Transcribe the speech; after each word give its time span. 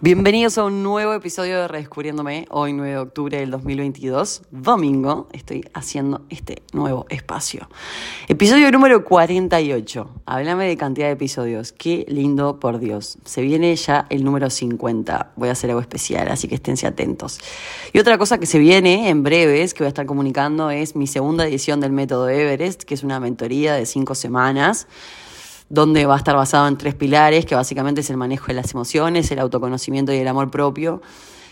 Bienvenidos 0.00 0.56
a 0.58 0.64
un 0.64 0.84
nuevo 0.84 1.12
episodio 1.12 1.58
de 1.58 1.66
Redescubriéndome, 1.66 2.46
hoy 2.50 2.72
9 2.72 2.92
de 2.92 2.98
octubre 2.98 3.36
del 3.36 3.50
2022, 3.50 4.42
domingo, 4.52 5.28
estoy 5.32 5.68
haciendo 5.74 6.24
este 6.30 6.62
nuevo 6.72 7.06
espacio. 7.08 7.68
Episodio 8.28 8.70
número 8.70 9.02
48, 9.02 10.08
háblame 10.24 10.68
de 10.68 10.76
cantidad 10.76 11.08
de 11.08 11.14
episodios, 11.14 11.72
qué 11.72 12.06
lindo 12.08 12.60
por 12.60 12.78
Dios, 12.78 13.18
se 13.24 13.42
viene 13.42 13.74
ya 13.74 14.06
el 14.08 14.22
número 14.22 14.50
50, 14.50 15.32
voy 15.34 15.48
a 15.48 15.52
hacer 15.52 15.70
algo 15.70 15.80
especial, 15.80 16.28
así 16.28 16.46
que 16.46 16.54
esténse 16.54 16.86
atentos. 16.86 17.40
Y 17.92 17.98
otra 17.98 18.18
cosa 18.18 18.38
que 18.38 18.46
se 18.46 18.60
viene 18.60 19.08
en 19.08 19.24
breves, 19.24 19.74
que 19.74 19.80
voy 19.80 19.86
a 19.86 19.88
estar 19.88 20.06
comunicando, 20.06 20.70
es 20.70 20.94
mi 20.94 21.08
segunda 21.08 21.44
edición 21.44 21.80
del 21.80 21.90
método 21.90 22.28
Everest, 22.28 22.84
que 22.84 22.94
es 22.94 23.02
una 23.02 23.18
mentoría 23.18 23.74
de 23.74 23.84
cinco 23.84 24.14
semanas 24.14 24.86
donde 25.68 26.06
va 26.06 26.14
a 26.14 26.18
estar 26.18 26.36
basado 26.36 26.66
en 26.68 26.76
tres 26.78 26.94
pilares, 26.94 27.44
que 27.46 27.54
básicamente 27.54 28.00
es 28.00 28.10
el 28.10 28.16
manejo 28.16 28.46
de 28.46 28.54
las 28.54 28.72
emociones, 28.72 29.30
el 29.30 29.38
autoconocimiento 29.38 30.12
y 30.12 30.16
el 30.16 30.28
amor 30.28 30.50
propio, 30.50 31.02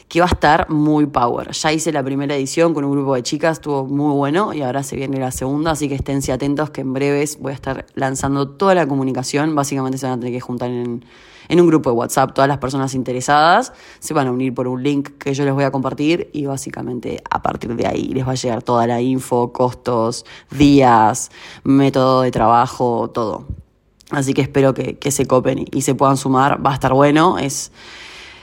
que 0.09 0.21
va 0.21 0.27
a 0.27 0.31
estar 0.31 0.71
muy 0.71 1.07
power. 1.07 1.51
Ya 1.51 1.73
hice 1.73 1.93
la 1.93 2.03
primera 2.03 2.37
edición 2.37 2.75
con 2.75 2.85
un 2.85 2.93
grupo 2.93 3.15
de 3.15 3.23
chicas, 3.23 3.59
estuvo 3.59 3.85
muy 3.85 4.15
bueno 4.15 4.55
y 4.55 4.63
ahora 4.63 4.83
se 4.83 4.97
viene 4.97 5.19
la 5.19 5.33
segunda, 5.33 5.73
así 5.73 5.89
que 5.89 5.97
esténse 5.97 6.33
atentos 6.33 6.71
que 6.71 6.83
en 6.83 6.93
breves 6.93 7.39
voy 7.41 7.53
a 7.53 7.55
estar 7.55 7.87
lanzando 7.95 8.49
toda 8.49 8.75
la 8.75 8.87
comunicación, 8.87 9.55
básicamente 9.55 9.99
se 9.99 10.07
van 10.07 10.15
a 10.15 10.19
tener 10.19 10.33
que 10.33 10.41
juntar 10.41 10.71
en, 10.71 11.05
en 11.49 11.61
un 11.61 11.67
grupo 11.67 11.91
de 11.91 11.97
WhatsApp, 11.97 12.33
todas 12.35 12.49
las 12.49 12.59
personas 12.59 12.95
interesadas 12.95 13.73
se 13.99 14.15
van 14.15 14.29
a 14.29 14.33
unir 14.33 14.55
por 14.55 14.69
un 14.69 14.83
link 14.83 15.11
que 15.19 15.35
yo 15.35 15.45
les 15.45 15.53
voy 15.53 15.65
a 15.65 15.73
compartir 15.73 16.31
y 16.33 16.47
básicamente 16.47 17.21
a 17.29 17.43
partir 17.43 17.75
de 17.75 17.87
ahí 17.87 18.09
les 18.09 18.27
va 18.27 18.33
a 18.33 18.37
llegar 18.37 18.63
toda 18.63 18.87
la 18.87 19.01
info, 19.01 19.53
costos, 19.53 20.25
días, 20.51 21.31
método 21.65 22.23
de 22.23 22.31
trabajo, 22.31 23.11
todo. 23.11 23.66
Así 24.11 24.35
que 24.35 24.43
espero 24.43 24.73
que, 24.73 25.11
se 25.11 25.27
copen 25.27 25.65
y, 25.71 25.83
se 25.83 25.95
puedan 25.95 26.17
sumar. 26.17 26.65
Va 26.65 26.71
a 26.71 26.75
estar 26.75 26.93
bueno. 26.93 27.39
Es 27.39 27.73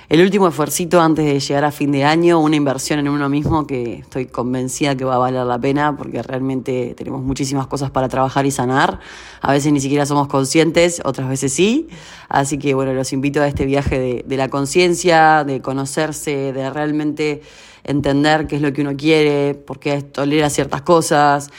el 0.09 0.21
último 0.21 0.49
esfuerzo 0.49 1.01
antes 1.01 1.25
de 1.25 1.39
llegar 1.39 1.63
a 1.63 1.71
fin 1.71 1.93
de 1.93 2.03
año, 2.03 2.41
una 2.41 2.57
inversión 2.57 2.99
en 2.99 3.07
uno 3.07 3.29
mismo 3.29 3.65
que 3.65 3.99
estoy 3.99 4.25
convencida 4.25 4.95
que 4.95 5.05
va 5.05 5.15
a 5.15 5.17
valer 5.17 5.45
la 5.45 5.57
pena 5.57 5.95
porque 5.95 6.21
realmente 6.21 6.93
tenemos 6.97 7.21
muchísimas 7.21 7.67
cosas 7.67 7.91
para 7.91 8.09
trabajar 8.09 8.45
y 8.45 8.51
sanar. 8.51 8.99
A 9.39 9.53
veces 9.53 9.71
ni 9.71 9.79
siquiera 9.79 10.05
somos 10.05 10.27
conscientes, 10.27 11.01
otras 11.05 11.29
veces 11.29 11.53
sí. 11.53 11.87
Así 12.27 12.57
que 12.57 12.73
bueno, 12.73 12.93
los 12.93 13.13
invito 13.13 13.41
a 13.41 13.47
este 13.47 13.65
viaje 13.65 13.97
de, 13.97 14.25
de 14.27 14.37
la 14.37 14.49
conciencia, 14.49 15.45
de 15.45 15.61
conocerse, 15.61 16.51
de 16.51 16.69
realmente 16.69 17.41
entender 17.85 18.47
qué 18.47 18.57
es 18.57 18.61
lo 18.61 18.73
que 18.73 18.81
uno 18.81 18.97
quiere, 18.97 19.55
por 19.55 19.79
qué 19.79 20.01
tolera 20.01 20.49
ciertas 20.49 20.81
cosas. 20.81 21.51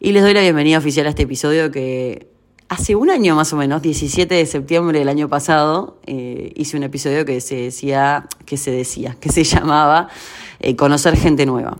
Y 0.00 0.12
les 0.12 0.22
doy 0.22 0.34
la 0.34 0.42
bienvenida 0.42 0.76
oficial 0.76 1.06
a 1.06 1.08
este 1.08 1.22
episodio 1.22 1.70
que 1.70 2.37
Hace 2.70 2.96
un 2.96 3.08
año 3.08 3.34
más 3.34 3.50
o 3.54 3.56
menos, 3.56 3.80
17 3.80 4.34
de 4.34 4.44
septiembre 4.44 4.98
del 4.98 5.08
año 5.08 5.26
pasado, 5.30 5.96
eh, 6.04 6.52
hice 6.54 6.76
un 6.76 6.82
episodio 6.82 7.24
que 7.24 7.40
se 7.40 7.56
decía, 7.56 8.26
que 8.44 8.58
se 8.58 8.70
decía, 8.70 9.16
que 9.18 9.30
se 9.30 9.42
llamaba 9.44 10.08
eh, 10.60 10.76
Conocer 10.76 11.16
gente 11.16 11.46
nueva. 11.46 11.78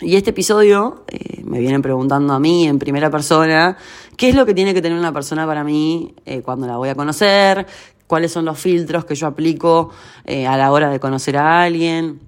Y 0.00 0.16
este 0.16 0.30
episodio 0.30 1.04
eh, 1.08 1.42
me 1.44 1.58
vienen 1.58 1.82
preguntando 1.82 2.32
a 2.32 2.40
mí 2.40 2.66
en 2.66 2.78
primera 2.78 3.10
persona 3.10 3.76
qué 4.16 4.30
es 4.30 4.34
lo 4.34 4.46
que 4.46 4.54
tiene 4.54 4.72
que 4.72 4.80
tener 4.80 4.98
una 4.98 5.12
persona 5.12 5.46
para 5.46 5.62
mí 5.62 6.14
cuando 6.42 6.66
la 6.66 6.78
voy 6.78 6.88
a 6.88 6.94
conocer, 6.94 7.66
cuáles 8.06 8.32
son 8.32 8.46
los 8.46 8.58
filtros 8.58 9.04
que 9.04 9.14
yo 9.14 9.26
aplico 9.26 9.90
a 10.26 10.56
la 10.56 10.72
hora 10.72 10.88
de 10.88 11.00
conocer 11.00 11.36
a 11.36 11.64
alguien 11.64 12.20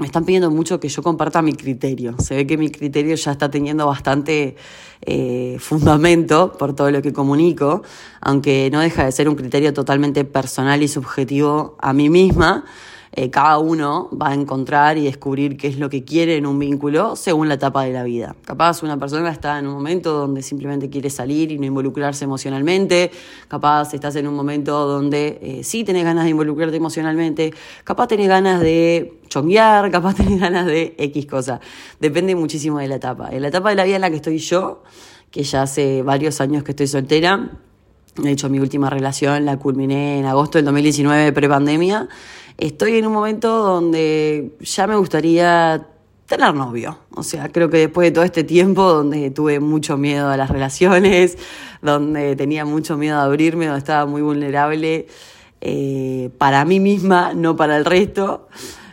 me 0.00 0.06
están 0.06 0.24
pidiendo 0.24 0.50
mucho 0.50 0.80
que 0.80 0.88
yo 0.88 1.02
comparta 1.02 1.42
mi 1.42 1.52
criterio. 1.52 2.16
Se 2.18 2.34
ve 2.34 2.46
que 2.46 2.56
mi 2.56 2.70
criterio 2.70 3.14
ya 3.14 3.32
está 3.32 3.50
teniendo 3.50 3.86
bastante 3.86 4.56
eh, 5.02 5.56
fundamento 5.60 6.52
por 6.52 6.74
todo 6.74 6.90
lo 6.90 7.02
que 7.02 7.12
comunico, 7.12 7.82
aunque 8.20 8.70
no 8.72 8.80
deja 8.80 9.04
de 9.04 9.12
ser 9.12 9.28
un 9.28 9.36
criterio 9.36 9.72
totalmente 9.72 10.24
personal 10.24 10.82
y 10.82 10.88
subjetivo 10.88 11.76
a 11.80 11.92
mí 11.92 12.08
misma. 12.08 12.64
Eh, 13.12 13.28
cada 13.28 13.58
uno 13.58 14.08
va 14.10 14.28
a 14.28 14.34
encontrar 14.34 14.96
y 14.96 15.02
descubrir 15.02 15.56
qué 15.56 15.66
es 15.66 15.78
lo 15.78 15.90
que 15.90 16.04
quiere 16.04 16.36
en 16.36 16.46
un 16.46 16.60
vínculo 16.60 17.16
según 17.16 17.48
la 17.48 17.54
etapa 17.54 17.82
de 17.82 17.92
la 17.92 18.04
vida. 18.04 18.36
Capaz 18.44 18.84
una 18.84 18.98
persona 18.98 19.30
está 19.30 19.58
en 19.58 19.66
un 19.66 19.74
momento 19.74 20.12
donde 20.12 20.42
simplemente 20.42 20.88
quiere 20.88 21.10
salir 21.10 21.50
y 21.50 21.58
no 21.58 21.66
involucrarse 21.66 22.24
emocionalmente, 22.24 23.10
capaz 23.48 23.92
estás 23.94 24.14
en 24.14 24.28
un 24.28 24.34
momento 24.34 24.86
donde 24.86 25.40
eh, 25.42 25.64
sí 25.64 25.82
tenés 25.82 26.04
ganas 26.04 26.22
de 26.22 26.30
involucrarte 26.30 26.76
emocionalmente, 26.76 27.52
capaz 27.82 28.06
tenés 28.06 28.28
ganas 28.28 28.60
de 28.60 29.18
chonguear, 29.28 29.90
capaz 29.90 30.14
tenés 30.14 30.38
ganas 30.38 30.66
de 30.66 30.94
X 30.96 31.26
cosa. 31.26 31.60
Depende 31.98 32.36
muchísimo 32.36 32.78
de 32.78 32.86
la 32.86 32.96
etapa. 32.96 33.30
En 33.32 33.42
la 33.42 33.48
etapa 33.48 33.70
de 33.70 33.74
la 33.74 33.84
vida 33.84 33.96
en 33.96 34.02
la 34.02 34.10
que 34.10 34.16
estoy 34.16 34.38
yo, 34.38 34.84
que 35.32 35.42
ya 35.42 35.62
hace 35.62 36.02
varios 36.02 36.40
años 36.40 36.62
que 36.62 36.72
estoy 36.72 36.86
soltera, 36.86 37.50
de 38.16 38.30
hecho 38.30 38.48
mi 38.48 38.60
última 38.60 38.88
relación 38.88 39.44
la 39.44 39.56
culminé 39.56 40.18
en 40.18 40.26
agosto 40.26 40.58
del 40.58 40.64
2019, 40.64 41.32
pre-pandemia, 41.32 42.08
estoy 42.60 42.98
en 42.98 43.06
un 43.06 43.12
momento 43.12 43.62
donde 43.62 44.52
ya 44.60 44.86
me 44.86 44.96
gustaría 44.96 45.86
tener 46.26 46.54
novio. 46.54 46.98
O 47.14 47.22
sea, 47.22 47.48
creo 47.48 47.70
que 47.70 47.78
después 47.78 48.06
de 48.06 48.12
todo 48.12 48.24
este 48.24 48.44
tiempo 48.44 48.84
donde 48.84 49.30
tuve 49.30 49.58
mucho 49.58 49.96
miedo 49.96 50.28
a 50.28 50.36
las 50.36 50.50
relaciones, 50.50 51.38
donde 51.82 52.36
tenía 52.36 52.64
mucho 52.64 52.96
miedo 52.96 53.18
a 53.18 53.24
abrirme, 53.24 53.66
donde 53.66 53.78
estaba 53.78 54.06
muy 54.06 54.22
vulnerable 54.22 55.08
eh, 55.60 56.30
para 56.38 56.64
mí 56.64 56.78
misma, 56.78 57.32
no 57.34 57.56
para 57.56 57.76
el 57.76 57.84
resto, 57.84 58.48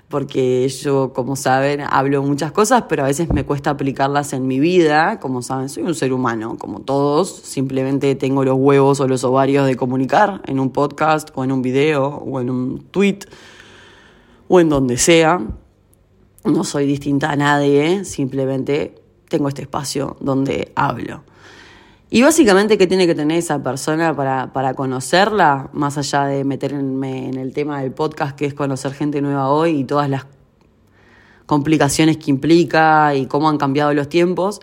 porque 0.07 0.67
yo, 0.69 1.11
como 1.13 1.35
saben, 1.35 1.81
hablo 1.81 2.23
muchas 2.23 2.53
cosas, 2.53 2.85
pero 2.87 3.03
a 3.03 3.07
veces 3.07 3.29
me 3.29 3.45
cuesta 3.45 3.71
aplicarlas 3.71 4.31
en 4.31 4.47
mi 4.47 4.59
vida. 4.59 5.19
Como 5.19 5.41
saben, 5.41 5.67
soy 5.67 5.83
un 5.83 5.95
ser 5.95 6.13
humano, 6.13 6.57
como 6.57 6.79
todos, 6.79 7.29
simplemente 7.43 8.15
tengo 8.15 8.45
los 8.45 8.55
huevos 8.57 9.01
o 9.01 9.07
los 9.07 9.25
ovarios 9.25 9.67
de 9.67 9.75
comunicar 9.75 10.41
en 10.45 10.59
un 10.59 10.71
podcast 10.71 11.29
o 11.35 11.43
en 11.43 11.51
un 11.51 11.61
video 11.61 12.07
o 12.07 12.39
en 12.39 12.49
un 12.49 12.79
tweet 12.89 13.19
o 14.47 14.59
en 14.59 14.69
donde 14.69 14.97
sea. 14.97 15.41
No 16.43 16.63
soy 16.63 16.85
distinta 16.85 17.31
a 17.31 17.35
nadie, 17.35 18.05
simplemente 18.05 18.95
tengo 19.27 19.49
este 19.49 19.63
espacio 19.63 20.17
donde 20.19 20.71
hablo. 20.75 21.23
Y 22.09 22.21
básicamente, 22.21 22.77
¿qué 22.77 22.87
tiene 22.87 23.05
que 23.05 23.15
tener 23.15 23.37
esa 23.37 23.61
persona 23.61 24.15
para, 24.15 24.53
para 24.53 24.73
conocerla? 24.75 25.69
Más 25.73 25.97
allá 25.97 26.23
de 26.25 26.45
meterme 26.45 27.27
en 27.27 27.37
el 27.37 27.51
tema 27.51 27.81
del 27.81 27.91
podcast, 27.91 28.37
que 28.37 28.45
es 28.45 28.53
conocer 28.53 28.93
gente 28.93 29.21
nueva 29.21 29.49
hoy 29.49 29.79
y 29.79 29.83
todas 29.83 30.09
las 30.09 30.25
complicaciones 31.45 32.17
que 32.17 32.31
implica 32.31 33.13
y 33.13 33.25
cómo 33.25 33.49
han 33.49 33.57
cambiado 33.57 33.93
los 33.93 34.07
tiempos. 34.07 34.61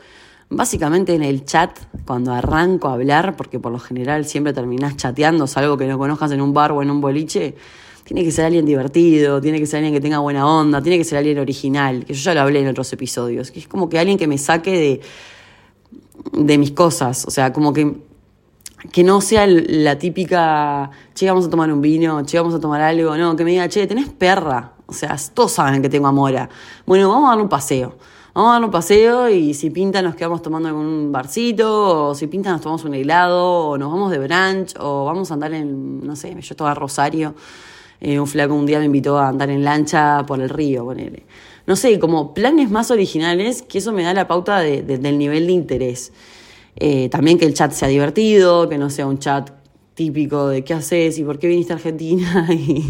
Básicamente 0.49 1.15
en 1.15 1.23
el 1.23 1.45
chat, 1.45 1.79
cuando 2.07 2.33
arranco 2.33 2.89
a 2.89 2.95
hablar, 2.95 3.37
porque 3.37 3.59
por 3.59 3.73
lo 3.73 3.79
general 3.79 4.25
siempre 4.25 4.53
terminás 4.53 4.97
chateando, 4.97 5.47
algo 5.57 5.77
que 5.77 5.87
no 5.87 5.99
conozcas 5.99 6.31
en 6.33 6.41
un 6.41 6.55
bar 6.55 6.73
o 6.73 6.83
en 6.83 6.91
un 6.91 7.01
boliche, 7.01 7.57
tiene 8.05 8.23
que 8.23 8.31
ser 8.31 8.45
alguien 8.45 8.67
divertido, 8.67 9.41
tiene 9.41 9.59
que 9.59 9.67
ser 9.67 9.79
alguien 9.79 9.95
que 9.95 10.01
tenga 10.01 10.19
buena 10.19 10.47
onda, 10.47 10.83
tiene 10.83 10.99
que 10.99 11.05
ser 11.05 11.19
alguien 11.19 11.39
original, 11.39 12.05
que 12.05 12.13
yo 12.13 12.23
ya 12.23 12.35
lo 12.35 12.43
hablé 12.43 12.61
en 12.61 12.69
otros 12.69 12.93
episodios, 12.93 13.51
que 13.51 13.61
es 13.61 13.69
como 13.69 13.89
que 13.89 13.99
alguien 13.99 14.19
que 14.19 14.27
me 14.27 14.39
saque 14.39 14.73
de, 14.73 15.01
de 16.33 16.59
mis 16.59 16.73
cosas, 16.73 17.25
o 17.27 17.31
sea, 17.31 17.53
como 17.53 17.73
que, 17.73 17.97
que 18.93 19.03
no 19.03 19.23
sea 19.23 19.47
la 19.47 19.99
típica, 19.99 20.91
che, 21.15 21.27
vamos 21.27 21.47
a 21.47 21.51
tomar 21.51 21.73
un 21.73 21.81
vino, 21.81 22.23
che, 22.25 22.39
vamos 22.39 22.55
a 22.55 22.61
tomar 22.61 22.83
algo, 22.83 23.17
no, 23.17 23.35
que 23.37 23.45
me 23.45 23.53
diga, 23.53 23.69
che, 23.69 23.87
tenés 23.87 24.11
perra, 24.11 24.75
o 24.87 24.93
sea, 24.93 25.17
todos 25.33 25.53
saben 25.53 25.81
que 25.81 25.89
tengo 25.89 26.07
amora, 26.07 26.51
bueno, 26.85 27.09
vamos 27.09 27.29
a 27.29 27.31
dar 27.31 27.43
un 27.43 27.49
paseo. 27.49 27.97
Vamos 28.35 28.51
a 28.51 28.55
dar 28.55 28.65
un 28.65 28.71
paseo 28.73 29.29
y 29.29 29.55
si 29.55 29.71
pinta 29.71 30.03
nos 30.03 30.17
quedamos 30.17 30.43
tomando 30.43 30.77
un 30.77 31.13
barcito, 31.13 32.09
o 32.09 32.15
si 32.17 32.27
pinta 32.27 32.51
nos 32.51 32.61
tomamos 32.61 32.85
un 32.85 32.93
helado, 32.95 33.69
o 33.69 33.79
nos 33.79 33.93
vamos 33.93 34.11
de 34.11 34.19
brunch, 34.19 34.75
o 34.81 35.05
vamos 35.05 35.31
a 35.31 35.35
andar 35.35 35.55
en, 35.55 36.05
no 36.05 36.17
sé, 36.17 36.33
yo 36.33 36.41
estaba 36.41 36.75
Rosario, 36.75 37.37
eh, 38.05 38.21
un 38.21 38.27
flaco 38.27 38.53
un 38.53 38.67
día 38.67 38.79
me 38.79 38.85
invitó 38.85 39.19
a 39.19 39.29
andar 39.29 39.49
en 39.49 39.65
lancha 39.65 40.27
por 40.27 40.39
el 40.39 40.51
río, 40.51 40.85
ponele. 40.85 41.23
No 41.67 41.75
sé, 41.75 41.99
como 41.99 42.35
planes 42.35 42.71
más 42.71 42.91
originales, 42.91 43.63
que 43.63 43.79
eso 43.79 43.93
me 43.93 44.03
da 44.03 44.13
la 44.13 44.29
pauta 44.29 44.61
del 44.61 45.17
nivel 45.19 45.47
de 45.47 45.53
interés. 45.55 46.13
Eh, 46.77 47.09
también 47.09 47.39
que 47.39 47.47
el 47.47 47.55
chat 47.55 47.73
sea 47.73 47.89
divertido, 47.89 48.69
que 48.69 48.77
no 48.77 48.91
sea 48.91 49.07
un 49.07 49.19
chat 49.19 49.51
típico 49.95 50.49
de 50.49 50.63
qué 50.65 50.75
haces 50.75 51.19
y 51.19 51.25
por 51.25 51.39
qué 51.39 51.49
viniste 51.49 51.73
a 51.73 51.77
Argentina. 51.77 52.47
y 52.53 52.85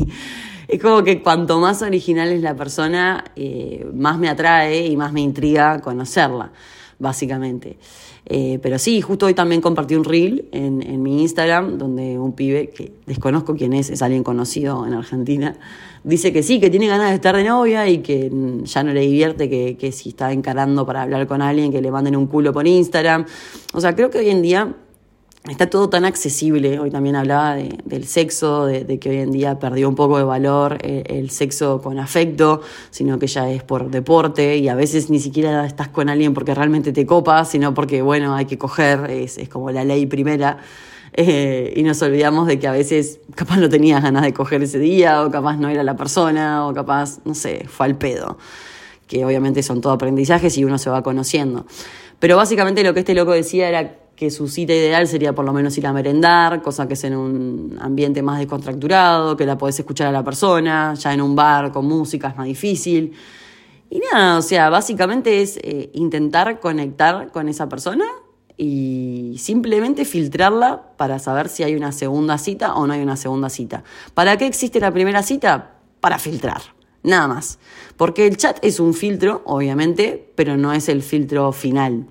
es 0.66 0.82
como 0.82 1.04
que 1.04 1.22
cuanto 1.22 1.60
más 1.60 1.82
original 1.82 2.30
es 2.32 2.42
la 2.42 2.56
persona, 2.56 3.22
eh, 3.36 3.86
más 3.94 4.18
me 4.18 4.28
atrae 4.28 4.86
y 4.86 4.96
más 4.96 5.12
me 5.12 5.20
intriga 5.20 5.80
conocerla, 5.80 6.50
básicamente. 6.98 7.78
Eh, 8.26 8.58
pero 8.62 8.78
sí, 8.78 9.00
justo 9.00 9.26
hoy 9.26 9.34
también 9.34 9.60
compartí 9.60 9.94
un 9.94 10.04
reel 10.04 10.48
en, 10.52 10.82
en, 10.82 11.02
mi 11.02 11.22
Instagram 11.22 11.76
donde 11.76 12.18
un 12.18 12.32
pibe, 12.32 12.70
que 12.70 12.92
desconozco 13.06 13.54
quién 13.54 13.72
es, 13.74 13.90
es 13.90 14.00
alguien 14.00 14.24
conocido 14.24 14.86
en 14.86 14.94
Argentina, 14.94 15.56
dice 16.04 16.32
que 16.32 16.42
sí, 16.42 16.60
que 16.60 16.70
tiene 16.70 16.86
ganas 16.86 17.10
de 17.10 17.16
estar 17.16 17.36
de 17.36 17.44
novia 17.44 17.88
y 17.88 17.98
que 17.98 18.30
ya 18.64 18.82
no 18.82 18.92
le 18.92 19.00
divierte 19.00 19.50
que, 19.50 19.76
que 19.76 19.92
si 19.92 20.10
está 20.10 20.32
encarando 20.32 20.86
para 20.86 21.02
hablar 21.02 21.26
con 21.26 21.42
alguien, 21.42 21.70
que 21.70 21.82
le 21.82 21.90
manden 21.90 22.16
un 22.16 22.26
culo 22.26 22.52
por 22.52 22.66
Instagram. 22.66 23.26
O 23.72 23.80
sea, 23.80 23.94
creo 23.94 24.10
que 24.10 24.18
hoy 24.18 24.30
en 24.30 24.42
día 24.42 24.74
está 25.50 25.68
todo 25.68 25.90
tan 25.90 26.04
accesible. 26.04 26.78
Hoy 26.78 26.90
también 26.90 27.16
hablaba 27.16 27.56
del 27.56 28.06
sexo, 28.06 28.64
de, 28.66 28.98
que 28.98 29.10
hoy 29.10 29.18
en 29.18 29.30
día 29.30 29.58
perdió 29.58 29.88
un 29.88 29.94
poco 29.94 30.16
de 30.16 30.24
valor 30.24 30.78
eh, 30.80 31.04
el, 31.06 31.30
sexo 31.30 31.82
con 31.82 31.98
afecto, 31.98 32.62
sino 32.90 33.18
que 33.18 33.26
ya 33.26 33.50
es 33.50 33.62
por 33.62 33.90
deporte 33.90 34.56
y 34.56 34.68
a 34.68 34.74
veces 34.74 35.10
ni 35.10 35.20
siquiera 35.20 35.66
estás 35.66 35.88
con 35.88 36.08
alguien 36.08 36.32
porque 36.32 36.54
realmente 36.54 36.92
te 36.92 37.04
copas, 37.04 37.50
sino 37.50 37.74
porque, 37.74 38.00
bueno, 38.00 38.34
hay 38.34 38.46
que 38.46 38.56
coger, 38.56 39.10
es, 39.10 39.36
es 39.36 39.48
como 39.48 39.70
la 39.70 39.84
ley 39.84 40.06
primera. 40.06 40.58
Eh, 41.16 41.74
y 41.76 41.82
nos 41.82 42.00
olvidamos 42.02 42.48
de 42.48 42.58
que 42.58 42.66
a 42.66 42.72
veces 42.72 43.20
capaz 43.34 43.58
no 43.58 43.68
tenías 43.68 44.02
ganas 44.02 44.22
de 44.22 44.32
coger 44.32 44.62
ese 44.62 44.78
día, 44.78 45.24
o 45.24 45.30
capaz 45.30 45.56
no 45.58 45.68
era 45.68 45.82
la 45.84 45.96
persona, 45.96 46.66
o 46.66 46.72
capaz, 46.72 47.18
no 47.24 47.34
sé, 47.34 47.66
fue 47.68 47.86
al 47.86 47.96
pedo. 47.96 48.38
Que 49.06 49.24
obviamente 49.26 49.62
son 49.62 49.82
todo 49.82 49.92
aprendizajes 49.92 50.56
y 50.56 50.64
uno 50.64 50.78
se 50.78 50.88
va 50.88 51.02
conociendo. 51.02 51.66
Pero 52.18 52.38
básicamente 52.38 52.82
lo 52.82 52.94
que 52.94 53.00
este 53.00 53.14
loco 53.14 53.32
decía 53.32 53.68
era 53.68 54.03
que 54.16 54.30
su 54.30 54.48
cita 54.48 54.72
ideal 54.72 55.08
sería 55.08 55.34
por 55.34 55.44
lo 55.44 55.52
menos 55.52 55.76
ir 55.76 55.86
a 55.86 55.92
merendar, 55.92 56.62
cosa 56.62 56.86
que 56.86 56.94
es 56.94 57.04
en 57.04 57.16
un 57.16 57.78
ambiente 57.80 58.22
más 58.22 58.38
descontracturado, 58.38 59.36
que 59.36 59.46
la 59.46 59.58
podés 59.58 59.78
escuchar 59.78 60.08
a 60.08 60.12
la 60.12 60.22
persona, 60.22 60.94
ya 60.94 61.12
en 61.12 61.20
un 61.20 61.34
bar 61.34 61.72
con 61.72 61.86
música 61.86 62.28
es 62.28 62.36
más 62.36 62.46
difícil. 62.46 63.12
Y 63.90 64.00
nada, 64.12 64.38
o 64.38 64.42
sea, 64.42 64.70
básicamente 64.70 65.42
es 65.42 65.58
eh, 65.62 65.90
intentar 65.94 66.60
conectar 66.60 67.30
con 67.32 67.48
esa 67.48 67.68
persona 67.68 68.04
y 68.56 69.36
simplemente 69.38 70.04
filtrarla 70.04 70.94
para 70.96 71.18
saber 71.18 71.48
si 71.48 71.64
hay 71.64 71.74
una 71.74 71.92
segunda 71.92 72.38
cita 72.38 72.74
o 72.74 72.86
no 72.86 72.92
hay 72.92 73.02
una 73.02 73.16
segunda 73.16 73.48
cita. 73.48 73.82
¿Para 74.14 74.36
qué 74.36 74.46
existe 74.46 74.80
la 74.80 74.92
primera 74.92 75.22
cita? 75.22 75.76
Para 76.00 76.18
filtrar, 76.18 76.62
nada 77.02 77.26
más. 77.26 77.58
Porque 77.96 78.26
el 78.26 78.36
chat 78.36 78.58
es 78.62 78.78
un 78.80 78.94
filtro, 78.94 79.42
obviamente, 79.44 80.32
pero 80.34 80.56
no 80.56 80.72
es 80.72 80.88
el 80.88 81.02
filtro 81.02 81.52
final. 81.52 82.06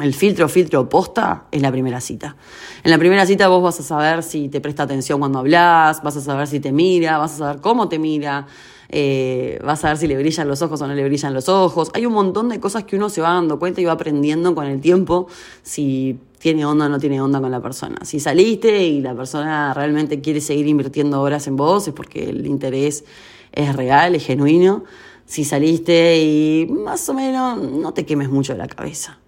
El 0.00 0.14
filtro, 0.14 0.48
filtro 0.48 0.88
posta 0.88 1.46
es 1.50 1.60
la 1.60 1.72
primera 1.72 2.00
cita. 2.00 2.36
En 2.84 2.90
la 2.92 2.98
primera 2.98 3.26
cita 3.26 3.48
vos 3.48 3.62
vas 3.62 3.80
a 3.80 3.82
saber 3.82 4.22
si 4.22 4.48
te 4.48 4.60
presta 4.60 4.84
atención 4.84 5.18
cuando 5.18 5.40
hablas, 5.40 6.02
vas 6.04 6.16
a 6.16 6.20
saber 6.20 6.46
si 6.46 6.60
te 6.60 6.70
mira, 6.70 7.18
vas 7.18 7.34
a 7.34 7.38
saber 7.38 7.60
cómo 7.60 7.88
te 7.88 7.98
mira, 7.98 8.46
eh, 8.90 9.58
vas 9.64 9.84
a 9.84 9.88
ver 9.88 9.96
si 9.96 10.06
le 10.06 10.16
brillan 10.16 10.46
los 10.46 10.62
ojos 10.62 10.80
o 10.80 10.86
no 10.86 10.94
le 10.94 11.04
brillan 11.04 11.34
los 11.34 11.48
ojos. 11.48 11.90
Hay 11.94 12.06
un 12.06 12.12
montón 12.12 12.48
de 12.48 12.60
cosas 12.60 12.84
que 12.84 12.94
uno 12.94 13.08
se 13.08 13.20
va 13.20 13.30
dando 13.30 13.58
cuenta 13.58 13.80
y 13.80 13.86
va 13.86 13.92
aprendiendo 13.92 14.54
con 14.54 14.66
el 14.66 14.80
tiempo 14.80 15.26
si 15.62 16.20
tiene 16.38 16.64
onda 16.64 16.86
o 16.86 16.88
no 16.88 17.00
tiene 17.00 17.20
onda 17.20 17.40
con 17.40 17.50
la 17.50 17.60
persona. 17.60 17.98
Si 18.04 18.20
saliste 18.20 18.84
y 18.84 19.00
la 19.00 19.16
persona 19.16 19.74
realmente 19.74 20.20
quiere 20.20 20.40
seguir 20.40 20.68
invirtiendo 20.68 21.20
horas 21.20 21.48
en 21.48 21.56
vos 21.56 21.88
es 21.88 21.94
porque 21.94 22.30
el 22.30 22.46
interés 22.46 23.04
es 23.50 23.74
real, 23.74 24.14
es 24.14 24.24
genuino. 24.24 24.84
Si 25.26 25.44
saliste 25.44 26.22
y 26.22 26.66
más 26.70 27.08
o 27.08 27.14
menos 27.14 27.58
no 27.58 27.92
te 27.92 28.06
quemes 28.06 28.30
mucho 28.30 28.54
la 28.54 28.68
cabeza. 28.68 29.18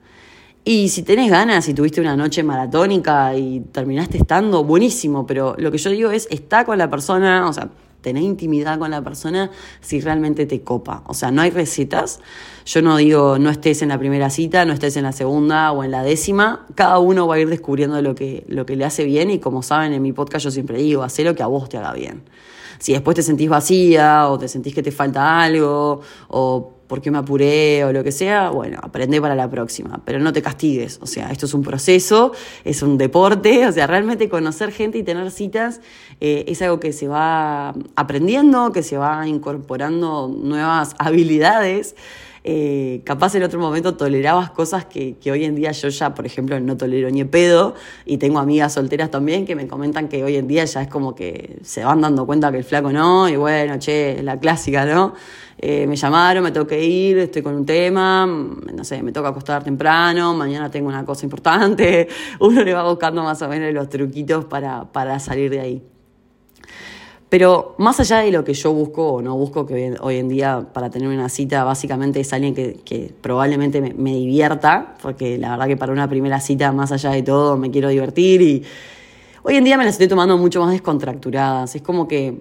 Y 0.65 0.91
si 0.91 1.03
tenés 1.03 1.31
ganas 1.31 1.67
y 1.69 1.75
tuviste 1.75 2.01
una 2.01 2.17
noche 2.17 2.43
maratónica 2.43 3.35
y 3.35 3.61
terminaste 3.73 4.19
estando, 4.19 4.63
buenísimo, 4.63 5.27
pero 5.27 5.55
lo 5.59 5.71
que 5.71 5.79
yo 5.79 5.91
digo 5.91 6.11
es, 6.11 6.29
está 6.31 6.65
con 6.65 6.77
la 6.77 6.91
persona, 6.91 7.49
o 7.49 7.53
sea, 7.53 7.71
tener 8.01 8.23
intimidad 8.23 8.79
con 8.79 8.91
la 8.91 9.03
persona 9.03 9.51
si 9.81 10.01
realmente 10.01 10.47
te 10.47 10.63
copa. 10.63 11.03
O 11.07 11.15
sea, 11.15 11.31
no 11.31 11.43
hay 11.43 11.51
recetas. 11.51 12.21
Yo 12.67 12.83
no 12.83 12.97
digo 12.97 13.39
no 13.39 13.51
estés 13.51 13.83
en 13.83 13.89
la 13.89 13.99
primera 13.99 14.31
cita, 14.31 14.65
no 14.65 14.73
estés 14.73 14.97
en 14.97 15.05
la 15.05 15.13
segunda 15.13 15.73
o 15.73 15.85
en 15.85 15.91
la 15.91 16.03
décima. 16.03 16.67
Cada 16.75 16.99
uno 16.99 17.27
va 17.27 17.37
a 17.37 17.39
ir 17.39 17.49
descubriendo 17.49 18.01
lo 18.03 18.15
que, 18.15 18.45
lo 18.49 18.67
que 18.67 18.77
le 18.77 18.85
hace 18.85 19.05
bien 19.05 19.31
y 19.31 19.39
como 19.39 19.63
saben 19.63 19.93
en 19.93 20.03
mi 20.03 20.13
podcast 20.13 20.45
yo 20.45 20.51
siempre 20.51 20.79
digo, 20.79 21.03
haz 21.03 21.19
lo 21.21 21.35
que 21.35 21.43
a 21.43 21.47
vos 21.47 21.69
te 21.69 21.79
haga 21.79 21.93
bien. 21.93 22.23
Si 22.79 22.93
después 22.93 23.15
te 23.15 23.23
sentís 23.23 23.49
vacía 23.49 24.29
o 24.29 24.39
te 24.39 24.49
sentís 24.49 24.75
que 24.75 24.83
te 24.83 24.91
falta 24.91 25.43
algo 25.43 26.01
o 26.29 26.80
por 26.91 27.01
qué 27.01 27.13
me 27.13 27.19
apuré 27.19 27.85
o 27.85 27.93
lo 27.93 28.03
que 28.03 28.11
sea, 28.11 28.51
bueno, 28.51 28.81
aprende 28.83 29.21
para 29.21 29.37
la 29.37 29.49
próxima, 29.49 30.01
pero 30.05 30.19
no 30.19 30.33
te 30.33 30.43
castigues, 30.43 30.99
o 31.01 31.07
sea, 31.07 31.31
esto 31.31 31.47
es 31.47 31.55
un 31.55 31.63
proceso, 31.63 32.33
es 32.65 32.83
un 32.83 32.99
deporte, 32.99 33.65
o 33.69 33.73
sea, 33.73 33.87
realmente 33.87 34.29
conocer 34.29 34.73
gente 34.73 34.99
y 34.99 35.05
tener 35.05 35.31
citas 35.31 35.81
eh, 36.21 36.45
es 36.49 36.61
algo 36.63 36.81
que 36.81 36.93
se 36.93 37.07
va 37.07 37.75
aprendiendo, 37.95 38.73
que 38.73 38.83
se 38.83 38.99
va 38.99 39.29
incorporando 39.29 40.27
nuevas 40.27 40.97
habilidades. 40.99 41.95
Eh, 42.43 43.03
capaz 43.05 43.35
en 43.35 43.43
otro 43.43 43.61
momento 43.61 43.97
tolerabas 43.97 44.51
cosas 44.51 44.87
que, 44.87 45.17
hoy 45.31 45.45
en 45.45 45.55
día 45.55 45.73
yo 45.73 45.89
ya, 45.89 46.15
por 46.15 46.25
ejemplo, 46.25 46.59
no 46.59 46.77
tolero 46.77 47.11
ni 47.11 47.25
pedo, 47.25 47.75
y 48.07 48.17
tengo 48.17 48.39
amigas 48.39 48.75
solteras 48.75 49.11
también 49.11 49.45
que 49.45 49.55
me 49.55 49.67
comentan 49.67 50.09
que 50.09 50.25
hoy 50.25 50.37
en 50.37 50.49
día 50.49 50.65
ya 50.65 50.83
es 50.83 50.89
como 50.89 51.15
que 51.15 51.59
se 51.63 51.85
van 51.85 52.01
dando 52.01 52.25
cuenta 52.27 52.51
que 52.51 52.59
el 52.59 52.65
flaco 52.65 52.93
no, 52.93 53.29
y 53.29 53.37
bueno, 53.37 53.79
che, 53.79 54.23
la 54.23 54.39
clásica, 54.39 54.87
¿no? 54.87 55.15
Eh, 55.63 55.87
me 55.87 55.95
llamaron, 55.95 56.43
me 56.43 56.53
tengo 56.53 56.67
que 56.67 56.83
ir, 56.83 57.19
estoy 57.19 57.43
con 57.43 57.55
un 57.55 57.67
tema, 57.67 58.25
no 58.27 58.83
sé, 58.83 59.03
me 59.03 59.13
toca 59.13 59.29
acostar 59.29 59.63
temprano, 59.63 60.33
mañana 60.33 60.71
tengo 60.71 60.89
una 60.89 61.05
cosa 61.05 61.27
importante. 61.27 62.09
Uno 62.41 62.65
le 62.65 62.73
va 62.73 62.89
buscando 62.89 63.23
más 63.23 63.43
o 63.43 63.49
menos 63.49 63.71
los 63.75 63.91
truquitos 63.91 64.47
para, 64.47 64.91
para 64.91 65.19
salir 65.19 65.51
de 65.51 65.61
ahí. 65.61 65.90
Pero 67.31 67.77
más 67.79 68.01
allá 68.01 68.19
de 68.19 68.33
lo 68.33 68.43
que 68.43 68.55
yo 68.55 68.73
busco 68.73 69.13
o 69.13 69.23
no 69.23 69.37
busco, 69.37 69.65
que 69.65 69.95
hoy 70.01 70.17
en 70.17 70.29
día 70.29 70.67
para 70.73 70.91
tener 70.91 71.09
una 71.09 71.29
cita 71.29 71.63
básicamente 71.63 72.19
es 72.19 72.33
alguien 72.33 72.55
que, 72.55 73.15
probablemente 73.21 73.81
me, 73.81 73.95
me, 73.95 74.15
divierta, 74.15 74.97
porque 75.01 75.39
la 75.39 75.53
verdad 75.53 75.69
que 75.69 75.77
para 75.77 75.93
una 75.93 76.09
primera 76.09 76.41
cita, 76.41 76.73
más 76.73 76.91
allá 76.91 77.11
de 77.11 77.23
todo, 77.23 77.57
me 77.57 77.71
quiero 77.71 77.89
divertir 77.89 78.43
y 78.43 78.65
hoy 79.45 79.55
en 79.55 79.63
día 79.63 79.79
me 79.79 79.85
las 79.85 79.95
estoy 79.95 80.09
tomando 80.09 80.37
mucho 80.39 80.61
más 80.61 80.73
descontracturadas. 80.73 81.77
Es 81.77 81.83
como 81.83 82.09
que 82.09 82.41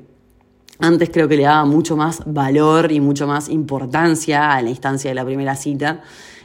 antes 0.79 1.09
creo 1.11 1.27
que 1.27 1.37
le 1.37 1.43
daba 1.43 1.65
mucho 1.65 1.95
más 1.95 2.23
valor 2.25 2.91
y 2.91 2.99
mucho 2.99 3.27
más 3.27 3.47
importancia 3.47 4.53
a 4.53 4.61
la 4.63 4.69
instancia 4.69 5.11
de 5.11 5.15
la 5.15 5.25
primera 5.25 5.55
cita. 5.55 6.01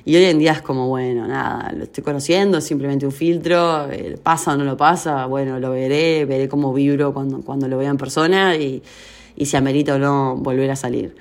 Y 0.07 0.17
hoy 0.17 0.25
en 0.25 0.39
día 0.39 0.53
es 0.53 0.61
como, 0.61 0.89
bueno, 0.89 1.27
nada, 1.27 1.73
lo 1.73 1.85
estoy 1.85 2.05
conociendo, 2.05 2.61
simplemente 2.61 3.07
un 3.07 3.13
filtro, 3.13 3.91
eh, 3.91 4.19
pasa 4.23 4.53
o 4.53 4.57
no 4.57 4.65
lo 4.65 4.77
pasa, 4.77 5.25
bueno, 5.25 5.59
lo 5.59 5.71
veré, 5.71 6.27
veré 6.27 6.47
cómo 6.47 6.75
vibro 6.75 7.15
cuando, 7.15 7.41
cuando 7.41 7.69
lo 7.69 7.79
vea 7.79 7.89
en 7.89 7.97
persona 7.97 8.55
y, 8.57 8.83
y 9.35 9.47
si 9.47 9.57
amerita 9.57 9.95
o 9.95 9.99
no 9.99 10.37
volver 10.37 10.71
a 10.71 10.77
salir. 10.77 11.15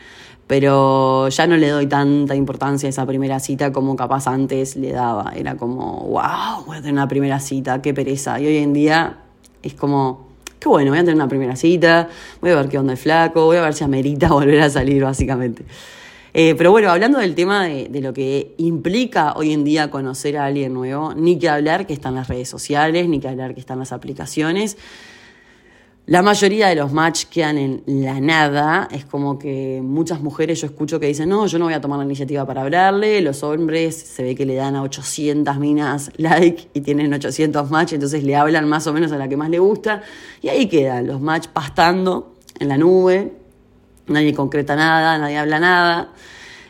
Pero 0.47 1.29
ya 1.29 1.47
no 1.47 1.55
le 1.55 1.69
doy 1.69 1.87
tanta 1.87 2.35
importancia 2.35 2.87
a 2.87 2.89
esa 2.89 3.05
primera 3.05 3.39
cita 3.39 3.71
como 3.71 3.95
capaz 3.95 4.27
antes 4.27 4.75
le 4.75 4.91
daba. 4.91 5.31
Era 5.33 5.55
como, 5.55 6.01
wow, 6.01 6.65
voy 6.65 6.77
a 6.77 6.81
tener 6.81 6.93
una 6.93 7.07
primera 7.07 7.39
cita, 7.39 7.81
qué 7.81 7.93
pereza. 7.93 8.39
Y 8.41 8.47
hoy 8.47 8.57
en 8.57 8.73
día 8.73 9.19
es 9.61 9.73
como, 9.73 10.27
qué 10.59 10.67
bueno, 10.67 10.91
voy 10.91 10.99
a 10.99 11.01
tener 11.01 11.15
una 11.15 11.29
primera 11.29 11.55
cita, 11.55 12.09
voy 12.41 12.51
a 12.51 12.55
ver 12.55 12.67
qué 12.67 12.77
onda 12.77 12.91
el 12.91 12.97
flaco, 12.97 13.45
voy 13.45 13.57
a 13.57 13.61
ver 13.61 13.73
si 13.73 13.85
amerita 13.85 14.27
volver 14.31 14.61
a 14.61 14.69
salir, 14.69 15.03
básicamente. 15.03 15.63
Eh, 16.35 16.55
pero 16.57 16.71
bueno, 16.71 16.89
hablando 16.89 17.19
del 17.19 17.35
tema 17.35 17.65
de, 17.65 18.01
lo 18.01 18.11
que 18.11 18.55
implica 18.57 19.33
hoy 19.33 19.53
en 19.53 19.63
día 19.63 19.91
conocer 19.91 20.37
a 20.37 20.45
alguien 20.45 20.73
nuevo, 20.73 21.13
ni 21.13 21.37
que 21.37 21.47
hablar 21.47 21.85
que 21.85 21.93
están 21.93 22.15
las 22.15 22.27
redes 22.27 22.49
sociales, 22.49 23.07
ni 23.07 23.19
que 23.19 23.27
hablar 23.27 23.53
que 23.53 23.59
están 23.59 23.77
las 23.77 23.91
aplicaciones. 23.91 24.77
La 26.05 26.21
mayoría 26.21 26.67
de 26.67 26.75
los 26.75 26.91
match 26.91 27.25
quedan 27.25 27.57
en 27.57 27.83
la 27.85 28.19
nada. 28.19 28.89
Es 28.91 29.05
como 29.05 29.39
que 29.39 29.79
muchas 29.81 30.21
mujeres 30.21 30.59
yo 30.59 30.67
escucho 30.67 30.99
que 30.99 31.05
dicen, 31.05 31.29
no, 31.29 31.45
yo 31.45 31.59
no 31.59 31.65
voy 31.65 31.75
a 31.75 31.79
tomar 31.79 31.99
la 31.99 32.03
iniciativa 32.03 32.45
para 32.45 32.63
hablarle. 32.63 33.21
Los 33.21 33.41
hombres 33.43 33.95
se 33.95 34.23
ve 34.23 34.35
que 34.35 34.45
le 34.45 34.55
dan 34.55 34.75
a 34.75 34.81
800 34.81 35.57
minas 35.59 36.11
like 36.17 36.67
y 36.73 36.81
tienen 36.81 37.13
800 37.13 37.69
match, 37.69 37.93
entonces 37.93 38.23
le 38.23 38.35
hablan 38.35 38.67
más 38.67 38.85
o 38.87 38.91
menos 38.91 39.11
a 39.11 39.17
la 39.17 39.29
que 39.29 39.37
más 39.37 39.49
le 39.49 39.59
gusta. 39.59 40.01
Y 40.41 40.49
ahí 40.49 40.67
quedan 40.67 41.07
los 41.07 41.21
match 41.21 41.47
pastando 41.47 42.33
en 42.59 42.69
la 42.69 42.77
nube. 42.77 43.42
Nadie 44.07 44.33
concreta 44.33 44.75
nada, 44.75 45.17
nadie 45.17 45.37
habla 45.37 45.59
nada. 45.59 46.13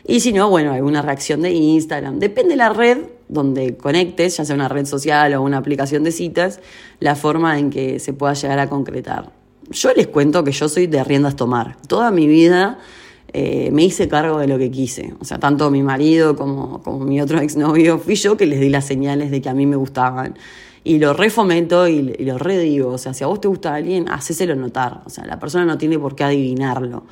Y 0.06 0.20
si 0.20 0.32
no, 0.32 0.50
bueno, 0.50 0.72
alguna 0.72 1.02
reacción 1.02 1.42
de 1.42 1.52
Instagram. 1.52 2.18
Depende 2.18 2.50
de 2.50 2.56
la 2.56 2.68
red 2.68 2.98
donde 3.28 3.76
conectes, 3.76 4.36
ya 4.36 4.44
sea 4.44 4.54
una 4.54 4.68
red 4.68 4.84
social 4.84 5.32
o 5.34 5.42
una 5.42 5.58
aplicación 5.58 6.04
de 6.04 6.12
citas, 6.12 6.60
la 7.00 7.16
forma 7.16 7.58
en 7.58 7.70
que 7.70 7.98
se 7.98 8.12
pueda 8.12 8.34
llegar 8.34 8.58
a 8.58 8.68
concretar. 8.68 9.32
Yo 9.70 9.92
les 9.94 10.06
cuento 10.06 10.44
que 10.44 10.52
yo 10.52 10.68
soy 10.68 10.86
de 10.86 11.02
riendas 11.02 11.36
tomar. 11.36 11.76
Toda 11.88 12.10
mi 12.10 12.26
vida 12.26 12.78
eh, 13.32 13.70
me 13.72 13.82
hice 13.82 14.08
cargo 14.08 14.38
de 14.38 14.46
lo 14.46 14.58
que 14.58 14.70
quise. 14.70 15.14
O 15.20 15.24
sea, 15.24 15.38
tanto 15.38 15.70
mi 15.70 15.82
marido 15.82 16.36
como, 16.36 16.82
como 16.82 17.00
mi 17.00 17.20
otro 17.20 17.40
exnovio, 17.40 17.98
fui 17.98 18.14
yo 18.14 18.36
que 18.36 18.46
les 18.46 18.60
di 18.60 18.68
las 18.68 18.84
señales 18.84 19.30
de 19.30 19.40
que 19.40 19.48
a 19.48 19.54
mí 19.54 19.64
me 19.66 19.76
gustaban. 19.76 20.36
Y 20.84 20.98
lo 20.98 21.14
refomento 21.14 21.88
y, 21.88 22.14
y 22.18 22.24
lo 22.24 22.38
redigo. 22.38 22.90
O 22.90 22.98
sea, 22.98 23.14
si 23.14 23.24
a 23.24 23.26
vos 23.26 23.40
te 23.40 23.48
gusta 23.48 23.74
alguien, 23.74 24.08
hacéselo 24.08 24.54
notar. 24.54 25.02
O 25.06 25.10
sea, 25.10 25.24
la 25.24 25.40
persona 25.40 25.64
no 25.64 25.78
tiene 25.78 25.98
por 25.98 26.14
qué 26.14 26.24
adivinarlo. 26.24 27.04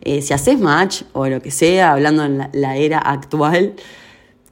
Eh, 0.00 0.22
si 0.22 0.32
haces 0.32 0.60
match 0.60 1.02
o 1.12 1.26
lo 1.26 1.40
que 1.40 1.50
sea, 1.50 1.92
hablando 1.92 2.24
en 2.24 2.38
la, 2.38 2.50
la, 2.52 2.76
era 2.76 2.98
actual, 2.98 3.74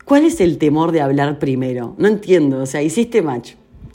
¿cuál 0.04 0.24
es 0.24 0.40
el 0.40 0.58
temor 0.58 0.92
de 0.92 1.00
hablar 1.00 1.38
primero? 1.38 1.94
No 1.98 2.08
entiendo, 2.08 2.58
o 2.62 2.66
sea, 2.66 2.82
hiciste 2.82 3.22
match. 3.22 3.52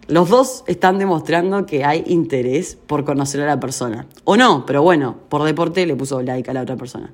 Los 0.07 0.29
dos 0.29 0.63
están 0.67 0.97
demostrando 0.97 1.65
que 1.65 1.85
hay 1.85 2.03
interés 2.07 2.77
por 2.87 3.05
conocer 3.05 3.41
a 3.41 3.45
la 3.45 3.59
persona. 3.59 4.07
O 4.23 4.37
no, 4.37 4.65
pero 4.65 4.81
bueno, 4.81 5.17
por 5.29 5.43
deporte 5.43 5.85
le 5.85 5.95
puso 5.95 6.21
like 6.21 6.49
a 6.49 6.53
la 6.53 6.61
otra 6.61 6.77
persona. 6.77 7.13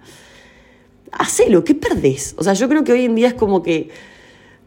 Hacelo, 1.12 1.64
¿qué 1.64 1.76
perdés? 1.76 2.36
O 2.38 2.44
sea, 2.44 2.54
yo 2.54 2.70
creo 2.70 2.84
que 2.84 2.94
hoy 2.94 3.06
en 3.06 3.16
día 3.16 3.30
es 3.30 3.34
como 3.34 3.64
que 3.64 3.90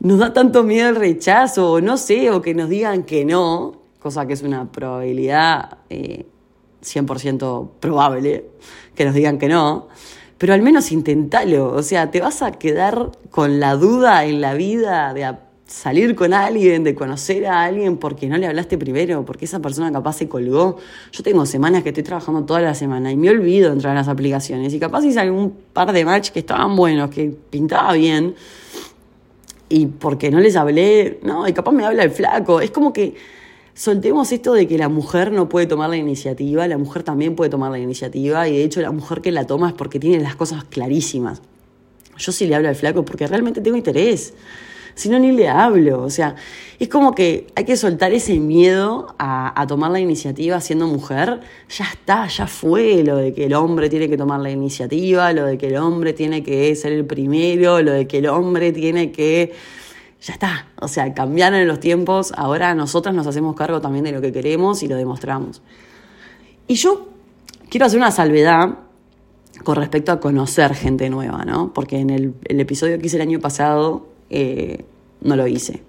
nos 0.00 0.18
da 0.18 0.32
tanto 0.32 0.62
miedo 0.62 0.88
el 0.90 0.96
rechazo, 0.96 1.72
o 1.72 1.80
no 1.80 1.96
sé, 1.96 2.30
o 2.30 2.40
que 2.40 2.54
nos 2.54 2.68
digan 2.68 3.02
que 3.02 3.24
no, 3.24 3.82
cosa 3.98 4.26
que 4.26 4.32
es 4.34 4.42
una 4.42 4.70
probabilidad 4.70 5.78
eh, 5.90 6.26
100% 6.82 7.70
probable 7.80 8.44
que 8.94 9.04
nos 9.04 9.14
digan 9.14 9.38
que 9.38 9.48
no, 9.48 9.88
pero 10.38 10.54
al 10.54 10.62
menos 10.62 10.92
intentalo. 10.92 11.74
O 11.74 11.82
sea, 11.82 12.10
te 12.10 12.20
vas 12.20 12.42
a 12.42 12.52
quedar 12.52 13.10
con 13.30 13.60
la 13.60 13.74
duda 13.74 14.24
en 14.24 14.40
la 14.40 14.54
vida 14.54 15.12
de 15.12 15.34
salir 15.66 16.14
con 16.14 16.32
alguien, 16.32 16.82
de 16.82 16.94
conocer 16.94 17.46
a 17.46 17.64
alguien 17.64 17.98
porque 17.98 18.28
no 18.28 18.38
le 18.38 18.46
hablaste 18.46 18.78
primero, 18.78 19.24
porque 19.24 19.44
esa 19.44 19.60
persona 19.60 19.92
capaz 19.92 20.14
se 20.14 20.28
colgó. 20.28 20.78
Yo 21.12 21.22
tengo 21.22 21.44
semanas 21.44 21.82
que 21.82 21.90
estoy 21.90 22.04
trabajando 22.04 22.44
toda 22.44 22.60
la 22.60 22.74
semana 22.74 23.12
y 23.12 23.16
me 23.16 23.28
olvido 23.30 23.68
de 23.68 23.74
entrar 23.74 23.92
en 23.92 23.98
las 23.98 24.08
aplicaciones 24.08 24.72
y 24.72 24.78
capaz 24.78 25.04
hice 25.04 25.20
algún 25.20 25.54
par 25.72 25.92
de 25.92 26.04
match 26.04 26.30
que 26.30 26.38
estaban 26.38 26.74
buenos, 26.74 27.10
que 27.10 27.34
pintaba 27.50 27.92
bien 27.92 28.34
y 29.68 29.86
porque 29.86 30.30
no 30.30 30.40
les 30.40 30.56
hablé, 30.56 31.20
no, 31.22 31.46
y 31.46 31.52
capaz 31.52 31.72
me 31.72 31.84
habla 31.84 32.02
el 32.02 32.10
flaco. 32.10 32.60
Es 32.60 32.70
como 32.70 32.92
que 32.92 33.14
soltemos 33.74 34.32
esto 34.32 34.54
de 34.54 34.66
que 34.66 34.78
la 34.78 34.88
mujer 34.88 35.30
no 35.32 35.48
puede 35.48 35.66
tomar 35.66 35.90
la 35.90 35.96
iniciativa, 35.96 36.66
la 36.66 36.78
mujer 36.78 37.02
también 37.02 37.36
puede 37.36 37.50
tomar 37.50 37.70
la 37.70 37.78
iniciativa 37.78 38.48
y 38.48 38.56
de 38.56 38.64
hecho 38.64 38.80
la 38.80 38.90
mujer 38.90 39.20
que 39.20 39.30
la 39.30 39.46
toma 39.46 39.68
es 39.68 39.74
porque 39.74 40.00
tiene 40.00 40.20
las 40.22 40.36
cosas 40.36 40.64
clarísimas. 40.64 41.42
Yo 42.16 42.32
sí 42.32 42.46
le 42.46 42.56
hablo 42.56 42.68
al 42.68 42.74
flaco 42.74 43.04
porque 43.04 43.26
realmente 43.26 43.60
tengo 43.60 43.76
interés, 43.76 44.34
si 44.94 45.08
no 45.08 45.18
ni 45.18 45.32
le 45.32 45.48
hablo, 45.48 46.02
o 46.02 46.10
sea, 46.10 46.34
es 46.78 46.88
como 46.88 47.14
que 47.14 47.46
hay 47.54 47.64
que 47.64 47.76
soltar 47.76 48.12
ese 48.12 48.38
miedo 48.40 49.14
a, 49.18 49.60
a 49.60 49.66
tomar 49.66 49.90
la 49.90 50.00
iniciativa 50.00 50.60
siendo 50.60 50.86
mujer, 50.86 51.40
ya 51.68 51.84
está, 51.84 52.26
ya 52.26 52.46
fue 52.46 53.02
lo 53.04 53.16
de 53.16 53.32
que 53.32 53.46
el 53.46 53.54
hombre 53.54 53.88
tiene 53.88 54.08
que 54.08 54.16
tomar 54.16 54.40
la 54.40 54.50
iniciativa, 54.50 55.32
lo 55.32 55.46
de 55.46 55.58
que 55.58 55.68
el 55.68 55.76
hombre 55.76 56.12
tiene 56.12 56.42
que 56.42 56.74
ser 56.76 56.92
el 56.92 57.04
primero, 57.04 57.82
lo 57.82 57.92
de 57.92 58.06
que 58.06 58.18
el 58.18 58.26
hombre 58.26 58.72
tiene 58.72 59.12
que 59.12 59.52
ya 60.20 60.32
está. 60.32 60.68
O 60.80 60.88
sea, 60.88 61.14
cambiaron 61.14 61.66
los 61.66 61.80
tiempos, 61.80 62.32
ahora 62.36 62.74
nosotras 62.74 63.14
nos 63.14 63.26
hacemos 63.26 63.54
cargo 63.54 63.80
también 63.80 64.04
de 64.04 64.12
lo 64.12 64.20
que 64.20 64.32
queremos 64.32 64.82
y 64.82 64.88
lo 64.88 64.96
demostramos. 64.96 65.62
Y 66.66 66.74
yo 66.74 67.08
quiero 67.70 67.86
hacer 67.86 67.98
una 67.98 68.10
salvedad 68.10 68.78
con 69.64 69.76
respecto 69.76 70.12
a 70.12 70.20
conocer 70.20 70.74
gente 70.74 71.08
nueva, 71.10 71.44
¿no? 71.44 71.72
Porque 71.72 71.98
en 71.98 72.10
el, 72.10 72.34
episodio 72.48 72.98
que 72.98 73.06
hice 73.06 73.16
el 73.16 73.22
año 73.22 73.40
pasado 73.40 74.06
eh, 74.30 74.84
no 75.20 75.36
lo 75.36 75.46
hice. 75.46 75.82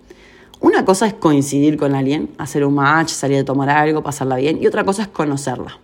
Una 0.61 0.83
cosa 0.83 1.07
es 1.07 1.13
coincidir 1.13 1.77
con 1.77 1.95
alguien, 1.95 2.31
hacer 2.37 2.65
un 2.65 2.75
match, 2.75 3.09
salir 3.09 3.39
a 3.39 3.45
tomar 3.45 3.69
algo, 3.69 4.03
pasarla 4.03 4.35
bien, 4.35 4.61
y 4.61 4.67
otra 4.67 4.83
cosa 4.83 5.03
es 5.03 5.07
conocerla. 5.07 5.79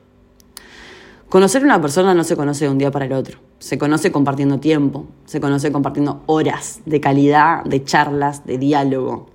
Conocer 1.29 1.63
a 1.63 1.65
una 1.65 1.81
persona 1.81 2.13
no 2.13 2.23
se 2.23 2.35
conoce 2.35 2.65
de 2.65 2.71
un 2.71 2.77
día 2.77 2.91
para 2.91 3.05
el 3.05 3.13
otro. 3.13 3.39
Se 3.59 3.77
conoce 3.77 4.11
compartiendo 4.11 4.59
tiempo, 4.59 5.07
se 5.25 5.39
conoce 5.41 5.71
compartiendo 5.71 6.21
horas 6.27 6.81
de 6.85 7.01
calidad, 7.01 7.63
de 7.63 7.83
charlas, 7.83 8.45
de 8.45 8.57
diálogo. 8.57 9.27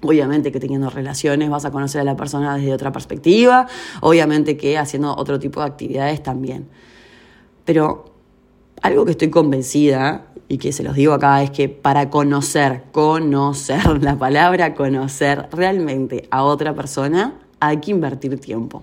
Obviamente 0.00 0.50
que 0.50 0.58
teniendo 0.58 0.90
relaciones 0.90 1.50
vas 1.50 1.64
a 1.64 1.70
conocer 1.70 2.00
a 2.00 2.04
la 2.04 2.16
persona 2.16 2.56
desde 2.56 2.72
otra 2.72 2.90
perspectiva, 2.92 3.68
obviamente 4.00 4.56
que 4.56 4.78
haciendo 4.78 5.14
otro 5.14 5.38
tipo 5.38 5.60
de 5.60 5.66
actividades 5.66 6.22
también. 6.22 6.68
Pero 7.64 8.06
algo 8.80 9.04
que 9.04 9.12
estoy 9.12 9.30
convencida 9.30 10.31
y 10.52 10.58
que 10.58 10.70
se 10.70 10.82
los 10.82 10.94
digo 10.94 11.14
acá 11.14 11.42
es 11.42 11.50
que 11.50 11.70
para 11.70 12.10
conocer, 12.10 12.82
conocer, 12.92 14.02
la 14.02 14.18
palabra 14.18 14.74
conocer 14.74 15.48
realmente 15.50 16.28
a 16.30 16.44
otra 16.44 16.74
persona, 16.74 17.40
hay 17.58 17.78
que 17.78 17.90
invertir 17.90 18.38
tiempo. 18.38 18.82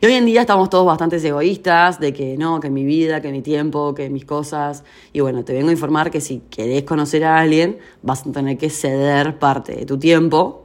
Y 0.00 0.06
hoy 0.06 0.14
en 0.14 0.26
día 0.26 0.40
estamos 0.40 0.68
todos 0.68 0.84
bastante 0.84 1.24
egoístas 1.24 2.00
de 2.00 2.12
que 2.12 2.36
no, 2.36 2.58
que 2.58 2.70
mi 2.70 2.84
vida, 2.84 3.20
que 3.20 3.30
mi 3.30 3.40
tiempo, 3.40 3.94
que 3.94 4.10
mis 4.10 4.24
cosas. 4.24 4.82
Y 5.12 5.20
bueno, 5.20 5.44
te 5.44 5.52
vengo 5.52 5.68
a 5.68 5.72
informar 5.72 6.10
que 6.10 6.20
si 6.20 6.40
querés 6.50 6.82
conocer 6.82 7.22
a 7.24 7.38
alguien, 7.38 7.78
vas 8.02 8.26
a 8.26 8.32
tener 8.32 8.58
que 8.58 8.68
ceder 8.68 9.38
parte 9.38 9.76
de 9.76 9.86
tu 9.86 9.96
tiempo 9.96 10.64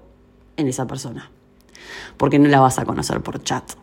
en 0.57 0.67
esa 0.69 0.87
persona. 0.87 1.29
Porque 2.17 2.39
no 2.39 2.49
la 2.49 2.61
vas 2.61 2.79
a 2.79 2.85
conocer 2.85 3.21
por 3.21 3.43
chat. 3.43 3.73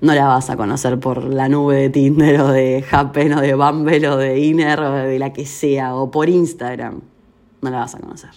No 0.00 0.14
la 0.14 0.26
vas 0.26 0.48
a 0.48 0.56
conocer 0.56 0.98
por 0.98 1.24
la 1.24 1.48
nube 1.48 1.76
de 1.76 1.90
Tinder 1.90 2.40
o 2.40 2.48
de 2.48 2.82
Happen 2.90 3.34
o 3.34 3.40
de 3.42 3.54
Bumble 3.54 4.08
o 4.08 4.16
de 4.16 4.40
Inner 4.40 4.80
o 4.80 4.92
de 4.92 5.18
la 5.18 5.32
que 5.32 5.44
sea 5.44 5.94
o 5.94 6.10
por 6.10 6.30
Instagram. 6.30 7.00
No 7.60 7.70
la 7.70 7.80
vas 7.80 7.94
a 7.94 7.98
conocer. 7.98 8.30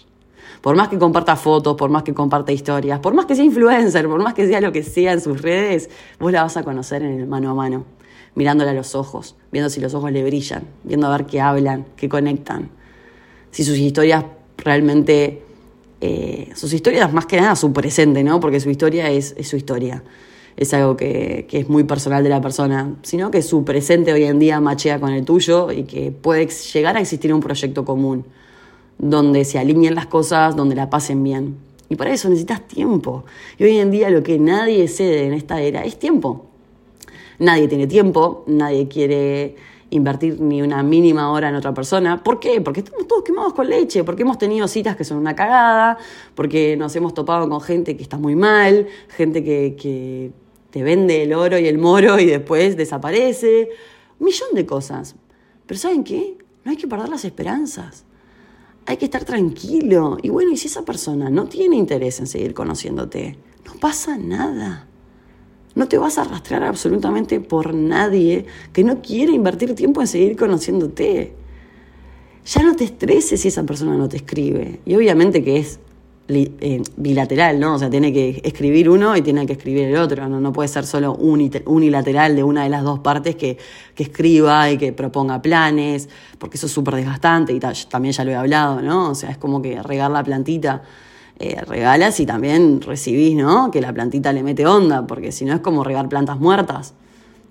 Por 0.62 0.75
más 0.75 0.89
que 0.89 0.98
comparta 0.98 1.36
fotos, 1.36 1.75
por 1.77 1.89
más 1.89 2.03
que 2.03 2.13
comparta 2.13 2.51
historias, 2.51 3.00
por 3.00 3.13
más 3.13 3.25
que 3.25 3.36
sea 3.36 3.46
influencer, 3.46 4.08
por 4.08 4.22
más 4.22 4.34
que 4.34 4.48
sea 4.48 4.60
lo 4.60 4.72
que 4.72 4.84
sea 4.84 5.13
en 5.13 5.22
sus 5.22 5.41
redes, 5.41 5.89
vos 6.20 6.32
la 6.32 6.43
vas 6.43 6.58
a 6.58 6.63
conocer 6.63 7.01
en 7.01 7.20
el 7.20 7.27
mano 7.27 7.50
a 7.50 7.53
mano, 7.53 7.86
mirándola 8.36 8.72
a 8.72 8.74
los 8.74 8.96
ojos, 8.96 9.36
viendo 9.51 9.70
si 9.70 9.79
los 9.79 9.93
ojos 9.93 10.12
le 10.12 10.24
brillan, 10.24 10.63
viendo 10.84 11.08
a 11.08 11.12
ver 11.12 11.25
qué 11.25 11.41
hablan, 11.41 11.86
qué 11.96 12.08
conectan, 12.08 12.70
si 13.51 13.63
sus 13.63 13.77
historias 13.77 14.25
realmente, 14.58 15.43
eh, 16.01 16.51
sus 16.55 16.74
historias 16.74 17.12
más 17.13 17.25
que 17.25 17.39
nada 17.39 17.55
su 17.55 17.72
presente, 17.72 18.24
¿no? 18.24 18.39
Porque 18.39 18.60
su 18.60 18.70
historia 18.70 19.10
es, 19.10 19.36
su 19.43 19.58
historia 19.58 20.03
es 20.57 20.74
algo 20.74 20.95
que, 20.95 21.45
que, 21.50 21.60
es 21.60 21.69
muy 21.69 21.83
personal 21.83 22.24
de 22.24 22.29
la 22.29 22.41
persona, 22.41 22.95
sino 23.01 23.31
que 23.31 23.41
su 23.41 23.63
presente 23.63 24.13
hoy 24.13 24.24
en 24.24 24.39
día 24.39 24.60
machea 24.60 25.00
con 25.00 25.12
el 25.12 25.25
tuyo 25.25 25.72
y 25.72 25.83
que 25.83 26.12
puede 26.12 26.48
llegar 26.48 26.98
a 26.98 27.00
existir 27.01 27.33
un 27.33 27.39
proyecto 27.39 27.86
común 27.86 28.25
donde 28.98 29.45
se 29.45 29.60
alineen 29.60 29.95
las 29.95 30.07
cosas, 30.07 30.55
donde 30.55 30.75
la 30.75 30.89
pasen 30.89 31.24
bien. 31.24 31.57
Y 31.89 31.95
para 31.95 32.12
eso 32.12 32.29
necesitas 32.29 32.67
tiempo. 32.67 33.25
Y 33.57 33.65
hoy 33.65 33.77
en 33.77 33.91
día 33.91 34.10
lo 34.10 34.24
que 34.24 34.39
nadie 34.39 34.88
cede 34.88 35.25
en 35.25 35.33
esta 35.33 35.62
era 35.62 35.83
es 35.83 36.00
tiempo. 36.00 36.45
Nadie 37.39 37.67
tiene 37.67 37.88
tiempo, 37.88 38.43
nadie 38.48 38.88
quiere 38.88 39.55
invertir 39.89 40.39
ni 40.41 40.62
una 40.62 40.81
mínima 40.81 41.31
hora 41.31 41.50
en 41.50 41.55
otra 41.55 41.74
persona. 41.74 42.24
¿Por 42.24 42.39
qué? 42.39 42.62
Porque 42.62 42.79
estamos 42.79 43.07
todos 43.07 43.24
quemados 43.24 43.53
con 43.53 43.69
leche, 43.69 44.03
porque 44.03 44.24
hemos 44.24 44.38
tenido 44.38 44.67
citas 44.67 44.95
que 44.95 45.03
son 45.03 45.17
una 45.17 45.36
cagada, 45.36 45.98
porque 46.33 46.75
nos 46.77 46.95
hemos 46.95 47.13
topado 47.13 47.48
con 47.48 47.62
gente 47.62 47.95
que 47.95 48.03
está 48.03 48.17
muy 48.17 48.36
mal, 48.36 48.88
gente 49.10 49.43
que, 49.43 49.75
que 49.79 50.31
te 50.74 50.82
vende 50.82 51.22
el 51.22 51.34
oro 51.34 51.60
y 51.60 51.68
el 51.68 51.77
moro 51.77 52.20
y 52.20 52.25
después 52.25 52.75
desaparece. 52.75 53.70
Un 54.20 54.25
millón 54.25 54.50
de 54.56 54.65
cosas. 54.65 55.15
Pero 55.68 55.80
¿saben 55.80 56.03
qué? 56.03 56.36
No 56.65 56.72
hay 56.72 56.77
que 56.77 56.88
perder 56.88 57.10
las 57.10 57.24
esperanzas 57.24 58.06
hay 58.86 58.98
que 58.98 59.06
estar 59.06 59.24
tranquilo. 59.24 60.18
Y 60.22 60.30
bueno, 60.30 60.51
y 60.51 60.58
si 60.58 60.68
esa 60.68 60.84
persona 60.84 61.30
no 61.30 61.46
tiene 61.46 61.75
interés 61.75 62.20
en 62.20 62.27
seguir 62.27 62.53
conociéndote, 62.53 63.38
no 63.65 63.74
pasa 63.80 64.18
nada. 64.18 64.88
No 65.75 65.88
te 65.88 65.98
vas 65.98 66.18
a 66.18 66.22
arrastrar 66.22 66.63
absolutamente 66.63 67.39
por 67.39 67.74
nadie 67.74 68.46
que 68.74 68.84
no 68.84 69.01
quiere 69.01 69.34
invertir 69.34 69.74
tiempo 69.74 70.01
en 70.01 70.08
seguir 70.08 70.36
conociéndote. 70.36 71.34
Ya 72.46 72.62
no 72.62 72.75
te 72.75 72.84
estreses 72.84 73.42
si 73.42 73.48
esa 73.48 73.63
persona 73.63 73.96
no 73.96 74.08
te 74.08 74.18
escribe. 74.18 74.82
Y 74.86 74.96
obviamente 74.96 75.44
que 75.44 75.58
es 75.58 75.80
eh, 76.30 76.82
bilateral, 76.96 77.60
¿no? 77.60 77.75
O 77.75 77.80
sea, 77.80 77.89
tiene 77.89 78.13
que 78.13 78.42
escribir 78.46 78.89
uno 78.89 79.18
y 79.18 79.22
tiene 79.22 79.46
que 79.46 79.53
escribir 79.53 79.89
el 79.89 79.98
otro, 79.98 80.30
¿no? 80.30 80.39
No 80.39 80.53
puede 80.53 80.70
ser 80.70 80.86
solo 80.86 81.13
unilateral 81.15 82.36
de 82.36 82.44
una 82.44 82.63
de 82.63 82.70
las 82.70 82.84
dos 82.84 83.00
partes 83.00 83.36
que, 83.36 83.58
que 83.94 84.03
escriba 84.03 84.72
y 84.72 84.77
que 84.77 84.94
proponga 84.94 85.42
planes, 85.42 86.08
porque 86.39 86.56
eso 86.56 86.68
es 86.68 86.72
súper 86.72 86.96
desgastante 86.96 87.51
y 87.51 87.60
también 87.60 88.13
ya 88.13 88.24
lo 88.24 88.32
he 88.32 88.36
hablado, 88.36 88.82
¿no? 88.82 89.10
O 89.10 89.15
sea, 89.15 89.32
es 89.32 89.38
como 89.38 89.62
que 89.62 89.84
regar 89.84 90.12
la 90.12 90.24
plantita. 90.24 90.84
Eh, 91.39 91.60
regalas 91.68 92.20
y 92.20 92.25
también 92.25 92.80
recibís, 92.80 93.36
¿no? 93.36 93.70
Que 93.70 93.82
la 93.82 93.92
plantita 93.92 94.32
le 94.32 94.44
mete 94.44 94.65
onda, 94.65 95.06
porque 95.06 95.32
si 95.34 95.44
no 95.44 95.53
es 95.53 95.60
como 95.60 95.84
regar 95.84 96.08
plantas 96.08 96.39
muertas. 96.39 96.94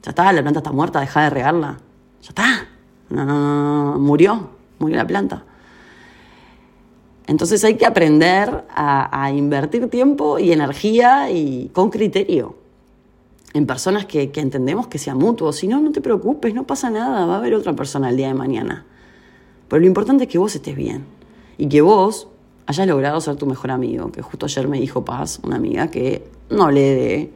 Ya 0.02 0.10
está, 0.10 0.32
la 0.32 0.40
planta 0.40 0.60
está 0.60 0.72
muerta, 0.72 1.00
deja 1.00 1.24
de 1.24 1.30
regarla. 1.30 1.78
Ya 2.22 2.28
está. 2.28 2.68
no, 3.10 3.24
no, 3.26 3.92
no, 3.94 3.98
murió, 3.98 4.50
murió 4.78 4.96
la 4.96 5.06
planta. 5.06 5.44
Entonces 7.26 7.62
hay 7.64 7.76
que 7.76 7.86
aprender 7.86 8.64
a, 8.74 9.30
invertir 9.34 9.88
tiempo 9.88 10.38
y 10.38 10.52
energía 10.52 11.30
y 11.30 11.70
con 11.72 11.90
criterio 11.90 12.56
en 13.54 13.66
personas 13.66 14.06
que, 14.06 14.30
entendemos 14.34 14.88
que 14.88 14.98
sea 14.98 15.14
mutuo. 15.14 15.52
Si 15.52 15.68
no, 15.68 15.80
no 15.80 15.92
te 15.92 16.00
preocupes, 16.00 16.54
no 16.54 16.66
pasa 16.66 16.90
nada, 16.90 17.24
va 17.26 17.34
a 17.34 17.38
haber 17.38 17.54
otra 17.54 17.74
persona 17.74 18.10
el 18.10 18.16
día 18.16 18.28
de 18.28 18.34
mañana. 18.34 18.84
Pero 19.68 19.80
lo 19.80 19.86
importante 19.86 20.24
es 20.24 20.30
que 20.30 20.38
vos 20.38 20.54
estés 20.54 20.74
bien 20.74 21.04
y 21.58 21.68
que 21.68 21.80
vos 21.80 22.28
hayas 22.66 22.86
logrado 22.86 23.20
ser 23.20 23.36
tu 23.36 23.46
mejor 23.46 23.70
amigo. 23.70 24.10
Que 24.10 24.22
justo 24.22 24.46
ayer 24.46 24.66
me 24.68 24.80
dijo 24.80 25.04
Paz, 25.04 25.40
una 25.44 25.56
amiga, 25.56 25.88
que 25.88 26.24
no 26.50 26.64
hablé 26.64 26.80
de 26.80 27.32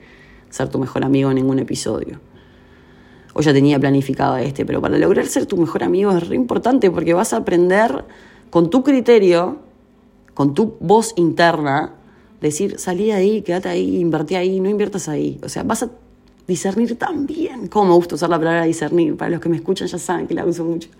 ser 0.51 0.69
tu 0.69 0.79
mejor 0.79 1.05
amigo 1.05 1.31
en 1.31 1.37
ningún 1.37 1.59
episodio. 1.59 2.19
O 3.35 3.43
ya 3.43 3.53
tenía 3.53 3.79
planificado 3.79 4.37
este, 4.39 4.65
pero 4.65 4.81
para 4.81 4.99
lograr 4.99 5.27
ser 5.27 5.47
tu 5.47 5.59
mejor 5.59 5.85
amigo 5.85 6.11
es 6.11 6.29
re 6.29 6.35
importante 6.35 6.91
porque 6.91 7.13
vas 7.13 7.35
a 7.35 7.39
aprender 7.39 8.05
con 8.51 8.71
tu 8.71 8.83
criterio 8.83 9.66
con 10.37 10.53
tu 10.53 10.77
voz 10.81 11.15
interna, 11.17 11.95
decir, 12.43 12.79
salí 12.79 13.07
de 13.07 13.15
ahí, 13.15 13.41
quédate 13.41 13.71
ahí, 13.71 13.97
invertí 13.97 14.35
ahí, 14.35 14.61
no 14.61 14.69
inviertas 14.69 15.09
ahí. 15.09 15.41
O 15.43 15.49
sea, 15.49 15.63
vas 15.63 15.85
a 15.85 15.91
discernir 16.47 16.99
tan 16.99 17.25
bien. 17.25 17.69
Cómo 17.69 17.87
me 17.87 17.95
gusta 17.95 18.17
usar 18.17 18.29
la 18.29 18.37
palabra 18.37 18.65
discernir. 18.65 19.17
Para 19.17 19.31
los 19.31 19.41
que 19.41 19.49
me 19.49 19.57
escuchan 19.57 19.89
ya 19.89 19.97
saben 19.97 20.27
que 20.27 20.35
la 20.35 20.45
uso 20.45 20.63
mucho. 20.63 20.91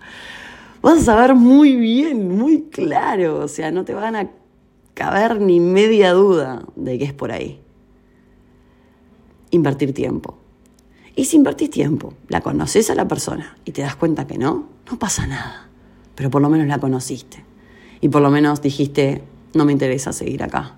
Vas 0.81 1.01
a 1.01 1.03
saber 1.03 1.35
muy 1.35 1.75
bien, 1.75 2.35
muy 2.35 2.63
claro. 2.63 3.41
O 3.41 3.47
sea, 3.47 3.69
no 3.69 3.85
te 3.85 3.93
van 3.93 4.15
a 4.15 4.31
caber 4.95 5.39
ni 5.39 5.59
media 5.59 6.13
duda 6.13 6.65
de 6.75 6.97
que 6.97 7.05
es 7.05 7.13
por 7.13 7.31
ahí. 7.31 7.61
Invertir 9.51 9.93
tiempo. 9.93 10.35
Y 11.15 11.25
si 11.25 11.37
invertís 11.37 11.69
tiempo, 11.69 12.15
la 12.27 12.41
conoces 12.41 12.89
a 12.89 12.95
la 12.95 13.07
persona 13.07 13.55
y 13.65 13.71
te 13.71 13.83
das 13.83 13.95
cuenta 13.95 14.25
que 14.25 14.39
no, 14.39 14.67
no 14.89 14.97
pasa 14.97 15.27
nada. 15.27 15.69
Pero 16.15 16.31
por 16.31 16.41
lo 16.41 16.49
menos 16.49 16.65
la 16.65 16.79
conociste 16.79 17.45
y 18.01 18.09
por 18.09 18.21
lo 18.21 18.29
menos 18.29 18.61
dijiste, 18.61 19.23
no 19.53 19.65
me 19.65 19.71
interesa 19.71 20.13
seguir 20.13 20.43
acá. 20.43 20.75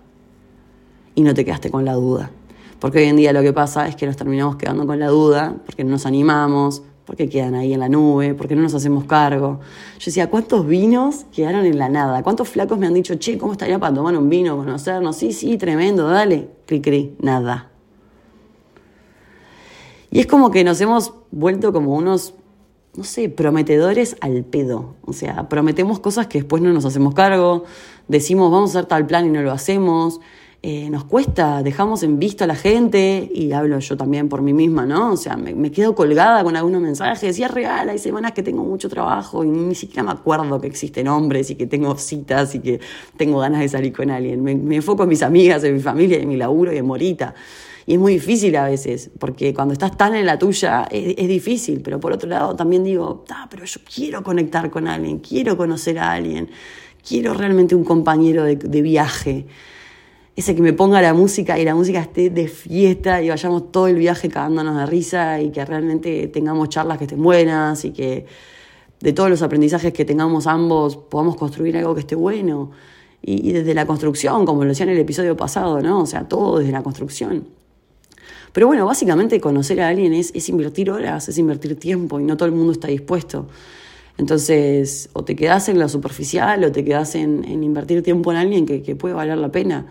Y 1.16 1.22
no 1.22 1.34
te 1.34 1.44
quedaste 1.44 1.70
con 1.70 1.86
la 1.86 1.94
duda. 1.94 2.32
Porque 2.80 3.00
hoy 3.00 3.06
en 3.06 3.18
día 3.18 3.34
lo 3.34 3.42
que 3.42 3.52
pasa 3.52 3.88
es 3.88 3.96
que 3.96 4.06
nos 4.06 4.16
terminamos 4.16 4.56
quedando 4.56 4.88
con 4.88 5.00
la 5.00 5.08
duda, 5.08 5.56
porque 5.66 5.84
no 5.84 5.92
nos 5.92 6.06
animamos, 6.06 6.82
porque 7.06 7.28
quedan 7.28 7.56
ahí 7.56 7.74
en 7.74 7.80
la 7.80 7.90
nube, 7.90 8.36
porque 8.36 8.56
no 8.56 8.62
nos 8.62 8.74
hacemos 8.74 9.04
cargo. 9.06 9.60
Yo 9.98 10.06
decía, 10.06 10.30
¿cuántos 10.30 10.66
vinos 10.66 11.26
quedaron 11.34 11.66
en 11.66 11.78
la 11.78 11.90
nada? 11.90 12.24
¿Cuántos 12.24 12.48
flacos 12.48 12.78
me 12.78 12.88
han 12.88 12.94
dicho, 12.94 13.16
che, 13.16 13.38
¿cómo 13.38 13.54
estaría 13.54 13.80
para 13.80 13.94
tomar 13.94 14.16
un 14.16 14.30
vino, 14.30 14.56
conocernos? 14.56 15.16
Sí, 15.18 15.34
sí, 15.34 15.58
tremendo, 15.58 16.08
dale. 16.08 16.50
Cri, 16.68 16.82
cri, 16.82 17.16
nada. 17.20 17.72
Y 20.12 20.20
es 20.20 20.28
como 20.28 20.52
que 20.52 20.64
nos 20.64 20.80
hemos 20.82 21.14
vuelto 21.32 21.74
como 21.74 21.96
unos 21.96 22.36
no 23.00 23.06
sé, 23.06 23.30
prometedores 23.30 24.18
al 24.20 24.44
pedo. 24.44 24.96
O 25.06 25.14
sea, 25.14 25.48
prometemos 25.48 26.02
cosas 26.02 26.28
que 26.28 26.40
después 26.40 26.62
no 26.62 26.74
nos 26.74 26.84
hacemos 26.84 27.14
cargo, 27.14 27.64
decimos 28.10 28.52
vamos 28.52 28.76
a 28.76 28.80
hacer 28.80 28.90
tal 28.90 29.08
plan 29.08 29.26
y 29.26 29.30
no 29.30 29.42
lo 29.42 29.54
hacemos, 29.54 30.20
eh, 30.62 30.90
nos 30.90 31.06
cuesta, 31.06 31.64
dejamos 31.64 32.04
en 32.04 32.20
visto 32.20 32.44
a 32.44 32.48
la 32.48 32.56
gente, 32.56 33.32
y 33.34 33.54
hablo 33.54 33.80
yo 33.80 33.96
también 33.96 34.28
por 34.28 34.42
mí 34.42 34.52
misma, 34.52 34.86
¿no? 34.86 35.14
O 35.14 35.16
sea, 35.16 35.38
me, 35.38 35.72
quedo 35.72 35.96
colgada 35.96 36.44
con 36.44 36.58
algunos 36.58 36.82
mensajes, 36.82 37.40
y 37.40 37.44
es 37.44 37.52
real, 37.52 37.88
hay 37.88 38.00
semanas 38.00 38.34
que 38.34 38.44
tengo 38.44 38.66
mucho 38.66 38.90
trabajo 38.90 39.46
y 39.46 39.48
ni 39.48 39.76
siquiera 39.76 40.04
me 40.04 40.12
acuerdo 40.12 40.60
que 40.60 40.68
existen 40.68 41.08
hombres 41.08 41.50
y 41.52 41.56
que 41.56 41.68
tengo 41.68 41.98
citas 41.98 42.54
y 42.56 42.60
que 42.60 42.82
tengo 43.16 43.40
ganas 43.40 43.62
de 43.62 43.70
salir 43.70 43.94
con 43.94 44.12
alguien. 44.12 44.44
Me, 44.44 44.76
enfoco 44.76 45.04
en 45.04 45.10
mis 45.10 45.24
amigas, 45.24 45.64
en 45.64 45.76
mi 45.76 45.80
familia, 45.80 46.18
en 46.18 46.28
mi 46.28 46.36
laburo 46.36 46.74
y 46.74 46.78
en 46.78 46.86
Morita. 46.86 47.34
Y 47.90 47.94
es 47.94 48.00
muy 48.00 48.14
difícil 48.14 48.56
a 48.56 48.66
veces, 48.66 49.10
porque 49.18 49.52
cuando 49.52 49.74
estás 49.74 49.98
tan 49.98 50.14
en 50.14 50.28
la 50.28 50.38
tuya 50.38 50.88
es, 50.92 51.28
difícil, 51.28 51.82
pero 51.82 52.00
por 52.00 52.12
otro 52.12 52.30
lado 52.30 52.56
también 52.56 52.84
digo, 52.84 53.26
ah, 53.32 53.48
pero 53.50 53.66
yo 53.66 53.80
quiero 53.84 54.22
conectar 54.22 54.70
con 54.70 54.88
alguien, 54.88 55.18
quiero 55.18 55.58
conocer 55.58 55.98
a 55.98 56.12
alguien, 56.12 56.52
quiero 57.04 57.34
realmente 57.34 57.74
un 57.74 57.84
compañero 57.84 58.44
de, 58.44 58.82
viaje 58.84 59.48
ese 60.36 60.54
que 60.54 60.62
me 60.62 60.72
ponga 60.72 61.02
la 61.02 61.16
música 61.16 61.58
y 61.58 61.66
la 61.66 61.74
música 61.74 62.00
esté 62.00 62.30
de 62.30 62.48
fiesta 62.48 63.24
y 63.24 63.30
vayamos 63.30 63.72
todo 63.72 63.88
el 63.88 63.96
viaje 63.96 64.30
cagándonos 64.30 64.78
de 64.78 64.86
risa 64.86 65.42
y 65.42 65.50
que 65.50 65.66
realmente 65.66 66.28
tengamos 66.28 66.70
charlas 66.70 67.00
que 67.00 67.06
estén 67.06 67.24
buenas 67.24 67.86
y 67.86 67.90
que 67.90 68.28
de 69.00 69.14
todos 69.14 69.32
los 69.32 69.42
aprendizajes 69.42 69.94
que 69.94 70.06
tengamos 70.06 70.46
ambos 70.46 70.96
podamos 70.96 71.38
construir 71.38 71.76
algo 71.76 71.96
que 71.96 72.02
esté 72.02 72.14
bueno. 72.14 72.70
Y, 73.24 73.52
desde 73.52 73.74
la 73.74 73.88
construcción, 73.88 74.46
como 74.46 74.64
lo 74.64 74.70
decía 74.70 74.86
en 74.86 74.92
el 74.92 75.00
episodio 75.00 75.36
pasado, 75.36 75.82
¿no? 75.82 76.02
O 76.02 76.06
sea, 76.06 76.28
todo 76.28 76.60
desde 76.60 76.72
la 76.72 76.84
construcción. 76.84 77.58
Pero 78.54 78.68
bueno, 78.68 78.86
básicamente 78.86 79.40
conocer 79.40 79.82
a 79.82 79.90
alguien 79.90 80.14
es, 80.14 80.50
invertir 80.50 80.92
horas, 80.92 81.30
es 81.30 81.38
invertir 81.38 81.80
tiempo 81.80 82.20
y 82.20 82.24
no 82.24 82.38
todo 82.38 82.48
el 82.48 82.56
mundo 82.56 82.72
está 82.72 82.88
dispuesto. 82.88 83.48
Entonces, 84.18 85.10
o 85.14 85.24
te 85.24 85.36
quedas 85.36 85.70
en 85.70 85.80
lo 85.80 85.88
superficial 85.88 86.64
o 86.64 86.72
te 86.72 86.84
quedas 86.84 87.16
en, 87.16 87.46
invertir 87.64 88.04
tiempo 88.04 88.32
en 88.32 88.38
alguien 88.38 88.66
que, 88.66 88.82
que 88.82 88.96
puede 88.96 89.14
valer 89.14 89.38
la 89.38 89.52
pena. 89.52 89.86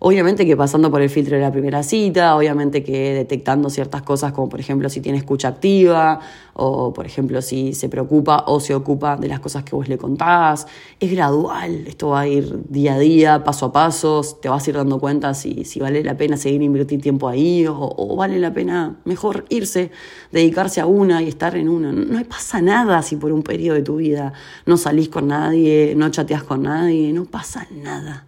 Obviamente 0.00 0.46
que 0.46 0.56
pasando 0.56 0.92
por 0.92 1.02
el 1.02 1.10
filtro 1.10 1.34
de 1.34 1.42
la 1.42 1.50
primera 1.50 1.82
cita, 1.82 2.36
obviamente 2.36 2.84
que 2.84 3.14
detectando 3.14 3.68
ciertas 3.68 4.02
cosas 4.02 4.30
como 4.32 4.48
por 4.48 4.60
ejemplo 4.60 4.88
si 4.88 5.00
tiene 5.00 5.18
escucha 5.18 5.48
activa 5.48 6.20
o 6.54 6.92
por 6.92 7.04
ejemplo 7.04 7.42
si 7.42 7.74
se 7.74 7.88
preocupa 7.88 8.44
o 8.46 8.60
se 8.60 8.76
ocupa 8.76 9.16
de 9.16 9.26
las 9.26 9.40
cosas 9.40 9.64
que 9.64 9.74
vos 9.74 9.88
le 9.88 9.98
contás. 9.98 10.68
Es 11.00 11.10
gradual, 11.10 11.88
esto 11.88 12.10
va 12.10 12.20
a 12.20 12.28
ir 12.28 12.62
día 12.68 12.94
a 12.94 12.98
día, 13.00 13.42
paso 13.42 13.66
a 13.66 13.72
paso, 13.72 14.22
te 14.40 14.48
vas 14.48 14.64
a 14.64 14.70
ir 14.70 14.76
dando 14.76 15.00
cuenta 15.00 15.34
si, 15.34 15.64
si 15.64 15.80
vale 15.80 16.04
la 16.04 16.16
pena 16.16 16.36
seguir 16.36 16.62
invertir 16.62 17.00
tiempo 17.00 17.26
ahí 17.26 17.66
o, 17.66 17.76
o, 17.76 18.14
vale 18.14 18.38
la 18.38 18.52
pena 18.54 19.00
mejor 19.04 19.46
irse, 19.48 19.90
dedicarse 20.30 20.80
a 20.80 20.86
una 20.86 21.22
y 21.22 21.28
estar 21.28 21.56
en 21.56 21.68
una. 21.68 21.90
No 21.90 22.22
pasa 22.24 22.62
nada 22.62 23.02
si 23.02 23.16
por 23.16 23.32
un 23.32 23.42
periodo 23.42 23.74
de 23.74 23.82
tu 23.82 23.96
vida 23.96 24.32
no 24.64 24.76
salís 24.76 25.08
con 25.08 25.26
nadie, 25.26 25.94
no 25.96 26.08
chateás 26.08 26.44
con 26.44 26.62
nadie, 26.62 27.12
no 27.12 27.24
pasa 27.24 27.66
nada. 27.72 28.27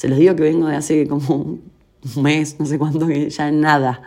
Se 0.00 0.08
los 0.08 0.18
digo 0.18 0.34
que 0.34 0.44
vengo 0.44 0.66
de 0.66 0.76
hace 0.76 1.06
como 1.06 1.34
un 1.34 2.22
mes, 2.22 2.58
no 2.58 2.64
sé 2.64 2.78
cuánto, 2.78 3.06
que 3.06 3.28
ya 3.28 3.50
nada. 3.50 4.00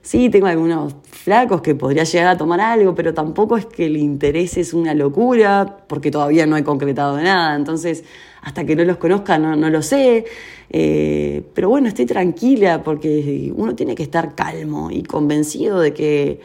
Sí, 0.00 0.30
tengo 0.30 0.46
algunos 0.46 0.94
flacos 1.10 1.60
que 1.60 1.74
podría 1.74 2.04
llegar 2.04 2.28
a 2.28 2.38
tomar 2.38 2.58
algo, 2.62 2.94
pero 2.94 3.12
tampoco 3.12 3.58
es 3.58 3.66
que 3.66 3.84
el 3.84 3.98
interés 3.98 4.56
es 4.56 4.72
una 4.72 4.94
locura, 4.94 5.76
porque 5.88 6.10
todavía 6.10 6.46
no 6.46 6.56
he 6.56 6.64
concretado 6.64 7.20
nada. 7.20 7.54
Entonces, 7.54 8.02
hasta 8.40 8.64
que 8.64 8.74
no 8.74 8.82
los 8.84 8.96
conozca, 8.96 9.38
no, 9.38 9.56
no 9.56 9.68
lo 9.68 9.82
sé. 9.82 10.24
Eh, 10.70 11.42
pero 11.52 11.68
bueno, 11.68 11.88
estoy 11.88 12.06
tranquila 12.06 12.82
porque 12.82 13.52
uno 13.54 13.74
tiene 13.74 13.94
que 13.94 14.04
estar 14.04 14.34
calmo 14.34 14.90
y 14.90 15.02
convencido 15.02 15.80
de 15.80 15.92
que, 15.92 16.40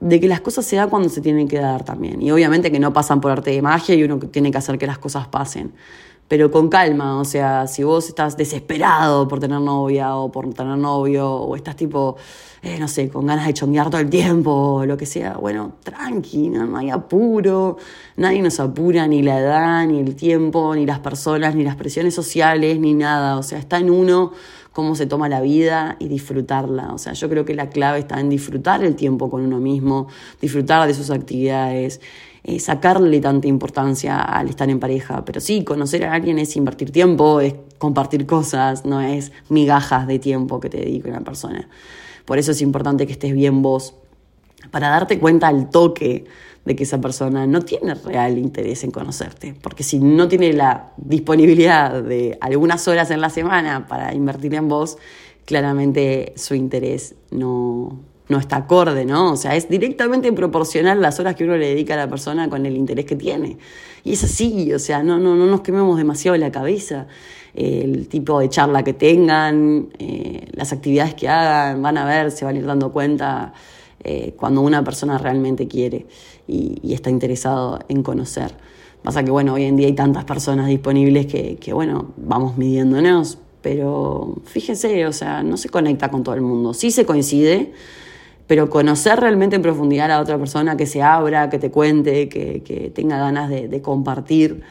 de 0.00 0.20
que 0.20 0.28
las 0.28 0.42
cosas 0.42 0.66
se 0.66 0.76
dan 0.76 0.90
cuando 0.90 1.08
se 1.08 1.22
tienen 1.22 1.48
que 1.48 1.60
dar 1.60 1.82
también. 1.82 2.20
Y 2.20 2.30
obviamente 2.30 2.70
que 2.70 2.78
no 2.78 2.92
pasan 2.92 3.22
por 3.22 3.30
arte 3.30 3.52
de 3.52 3.62
magia 3.62 3.94
y 3.94 4.02
uno 4.02 4.18
tiene 4.18 4.50
que 4.50 4.58
hacer 4.58 4.76
que 4.76 4.86
las 4.86 4.98
cosas 4.98 5.28
pasen 5.28 5.72
pero 6.28 6.50
con 6.50 6.68
calma, 6.68 7.20
o 7.20 7.24
sea, 7.24 7.66
si 7.66 7.84
vos 7.84 8.08
estás 8.08 8.36
desesperado 8.36 9.28
por 9.28 9.40
tener 9.40 9.60
novia 9.60 10.16
o 10.16 10.32
por 10.32 10.52
tener 10.54 10.78
novio, 10.78 11.30
o 11.30 11.54
estás 11.54 11.76
tipo, 11.76 12.16
eh, 12.62 12.78
no 12.78 12.88
sé, 12.88 13.08
con 13.10 13.26
ganas 13.26 13.46
de 13.46 13.52
chonguear 13.52 13.90
todo 13.90 14.00
el 14.00 14.08
tiempo, 14.08 14.50
o 14.50 14.86
lo 14.86 14.96
que 14.96 15.06
sea, 15.06 15.36
bueno, 15.36 15.74
tranqui, 15.82 16.48
no, 16.48 16.76
hay 16.78 16.90
apuro, 16.90 17.76
nadie 18.16 18.40
nos 18.40 18.58
apura, 18.58 19.06
ni 19.06 19.22
la 19.22 19.38
edad, 19.38 19.86
ni 19.86 20.00
el 20.00 20.16
tiempo, 20.16 20.74
ni 20.74 20.86
las 20.86 21.00
personas, 21.00 21.54
ni 21.54 21.62
las 21.62 21.76
presiones 21.76 22.14
sociales, 22.14 22.80
ni 22.80 22.94
nada, 22.94 23.36
o 23.36 23.42
sea, 23.42 23.58
está 23.58 23.78
en 23.78 23.90
uno 23.90 24.32
cómo 24.72 24.96
se 24.96 25.06
toma 25.06 25.28
la 25.28 25.40
vida 25.40 25.96
y 26.00 26.08
disfrutarla. 26.08 26.92
O 26.92 26.98
sea, 26.98 27.12
yo 27.12 27.28
creo 27.28 27.44
que 27.44 27.54
la 27.54 27.70
clave 27.70 28.00
está 28.00 28.18
en 28.18 28.28
disfrutar 28.28 28.82
el 28.82 28.96
tiempo 28.96 29.30
con 29.30 29.42
uno 29.42 29.60
mismo, 29.60 30.08
disfrutar 30.40 30.86
de 30.88 30.94
sus 30.94 31.10
actividades 31.10 32.00
eh, 32.46 32.60
sacarle 32.60 33.20
tanta 33.20 33.48
importancia 33.48 34.20
al 34.20 34.50
estar 34.50 34.68
en 34.68 34.78
pareja. 34.78 35.24
Pero 35.24 35.40
sí, 35.40 35.64
conocer 35.64 36.04
a 36.04 36.12
alguien 36.12 36.38
es 36.38 36.56
invertir 36.56 36.92
tiempo, 36.92 37.40
es 37.40 37.54
compartir 37.78 38.26
cosas, 38.26 38.84
no 38.84 39.00
es 39.00 39.32
migajas 39.48 40.06
de 40.06 40.18
tiempo 40.18 40.60
que 40.60 40.68
te 40.68 40.76
dedica 40.76 41.08
una 41.08 41.22
persona. 41.22 41.68
Por 42.26 42.38
eso 42.38 42.52
es 42.52 42.60
importante 42.60 43.06
que 43.06 43.12
estés 43.12 43.32
bien 43.32 43.62
vos, 43.62 43.94
para 44.70 44.88
darte 44.88 45.18
cuenta 45.18 45.48
al 45.48 45.70
toque 45.70 46.26
de 46.64 46.76
que 46.76 46.84
esa 46.84 47.00
persona 47.00 47.46
no 47.46 47.62
tiene 47.62 47.94
real 47.94 48.36
interés 48.36 48.84
en 48.84 48.90
conocerte. 48.90 49.54
Porque 49.62 49.82
si 49.82 49.98
no 49.98 50.28
tiene 50.28 50.52
la 50.52 50.92
disponibilidad 50.98 52.02
de 52.02 52.36
algunas 52.42 52.86
horas 52.88 53.10
en 53.10 53.20
la 53.20 53.30
semana 53.30 53.86
para 53.86 54.14
invertir 54.14 54.54
en 54.54 54.68
vos, 54.68 54.98
claramente 55.46 56.34
su 56.36 56.54
interés 56.54 57.14
no, 57.30 58.00
no 58.28 58.38
está 58.38 58.56
acorde, 58.56 59.04
¿no? 59.04 59.32
O 59.32 59.36
sea, 59.36 59.54
es 59.54 59.68
directamente 59.68 60.32
proporcional 60.32 61.00
las 61.00 61.20
horas 61.20 61.34
que 61.34 61.44
uno 61.44 61.56
le 61.56 61.68
dedica 61.68 61.94
a 61.94 61.98
la 61.98 62.08
persona 62.08 62.48
con 62.48 62.64
el 62.64 62.76
interés 62.76 63.04
que 63.04 63.16
tiene. 63.16 63.58
Y 64.02 64.12
es 64.14 64.24
así, 64.24 64.72
o 64.72 64.78
sea, 64.78 65.02
no, 65.02 65.18
no, 65.18 65.36
no 65.36 65.46
nos 65.46 65.60
quememos 65.60 65.96
demasiado 65.98 66.36
la 66.36 66.50
cabeza. 66.50 67.06
el 67.54 68.08
tipo 68.08 68.40
de 68.40 68.48
charla 68.48 68.82
que 68.82 68.94
tengan, 68.94 69.88
eh, 69.98 70.48
las 70.52 70.72
actividades 70.72 71.14
que 71.14 71.28
hagan, 71.28 71.82
van 71.82 71.98
a 71.98 72.04
ver, 72.04 72.30
se 72.30 72.44
van 72.44 72.56
a 72.56 72.58
ir 72.58 72.66
dando 72.66 72.90
cuenta 72.92 73.52
eh, 74.02 74.34
cuando 74.36 74.60
una 74.60 74.82
persona 74.84 75.18
realmente 75.18 75.68
quiere 75.68 76.06
y, 76.46 76.92
está 76.92 77.10
interesado 77.10 77.78
en 77.88 78.02
conocer. 78.02 78.54
Pasa 79.02 79.22
que, 79.22 79.30
bueno, 79.30 79.54
hoy 79.54 79.64
en 79.64 79.76
día 79.76 79.86
hay 79.86 79.92
tantas 79.94 80.24
personas 80.24 80.66
disponibles 80.66 81.26
que, 81.26 81.56
que 81.56 81.72
bueno, 81.72 82.12
vamos 82.16 82.56
midiéndonos, 82.56 83.38
pero 83.62 84.36
fíjense, 84.44 85.06
o 85.06 85.12
sea, 85.12 85.42
no 85.42 85.56
se 85.56 85.68
conecta 85.68 86.10
con 86.10 86.22
todo 86.22 86.34
el 86.34 86.42
mundo. 86.42 86.74
Sí 86.74 86.90
se 86.90 87.06
coincide, 87.06 87.72
pero 88.46 88.68
conocer 88.68 89.20
realmente 89.20 89.56
en 89.56 89.62
profundidad 89.62 90.10
a 90.10 90.20
otra 90.20 90.38
persona 90.38 90.76
que 90.76 90.86
se 90.86 91.02
abra, 91.02 91.48
que 91.48 91.58
te 91.58 91.70
cuente, 91.70 92.28
que, 92.28 92.92
tenga 92.94 93.18
ganas 93.18 93.48
de, 93.48 93.82
compartir 93.82 94.62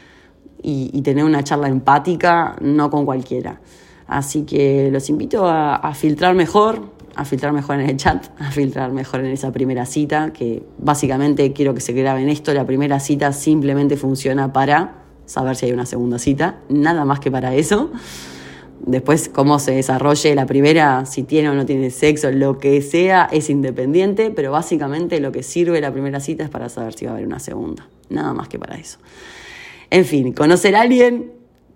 y, 0.62 1.02
tener 1.02 1.24
una 1.24 1.44
charla 1.44 1.68
empática, 1.68 2.56
no 2.62 2.90
con 2.90 3.06
cualquiera. 3.06 3.62
Así 4.08 4.44
que 4.44 4.90
los 4.92 5.10
invito 5.10 5.48
a, 5.48 5.94
filtrar 5.96 6.36
mejor, 6.36 6.92
a 7.16 7.26
filtrar 7.26 7.52
mejor 7.52 7.80
en 7.80 7.90
el 7.90 7.98
chat, 7.98 8.28
a 8.40 8.52
filtrar 8.52 8.92
mejor 8.92 9.22
en 9.22 9.32
esa 9.32 9.52
primera 9.52 9.86
cita, 9.86 10.32
que 10.34 10.64
básicamente 10.78 11.52
quiero 11.54 11.74
que 11.74 11.82
se 11.82 11.94
graben 11.94 12.30
esto, 12.30 12.54
la 12.54 12.66
primera 12.66 13.00
cita 13.00 13.34
simplemente 13.34 13.98
funciona 13.98 14.54
para 14.54 15.04
saber 15.26 15.56
si 15.56 15.66
hay 15.66 15.72
una 15.72 15.86
segunda 15.86 16.20
cita, 16.20 16.60
nada 16.70 17.06
más 17.06 17.20
que 17.20 17.32
para 17.32 17.56
eso. 17.56 17.92
Después, 18.86 19.30
cómo 19.30 19.60
se 19.60 19.72
desarrolle 19.72 20.36
la 20.36 20.46
primera, 20.46 21.06
si 21.06 21.24
tiene 21.24 21.50
o 21.50 21.54
no 21.54 21.66
tiene 21.66 21.90
sexo, 21.90 22.32
lo 22.32 22.58
que 22.58 22.82
sea, 22.82 23.30
es 23.32 23.50
independiente, 23.50 24.30
pero 24.30 24.52
básicamente 24.52 25.22
lo 25.22 25.32
que 25.32 25.42
sirve 25.42 25.80
la 25.80 25.94
primera 25.94 26.20
cita 26.20 26.44
es 26.44 26.50
para 26.50 26.68
saber 26.68 26.94
si 26.94 27.06
va 27.06 27.12
a 27.12 27.14
haber 27.14 27.26
una 27.26 27.40
segunda. 27.40 27.88
Nada 28.10 28.34
más 28.34 28.50
que 28.50 28.60
para 28.60 28.76
eso. 28.76 29.00
En 29.90 30.04
fin, 30.04 30.34
conocer 30.34 30.76
a 30.76 30.82
alguien, 30.82 31.32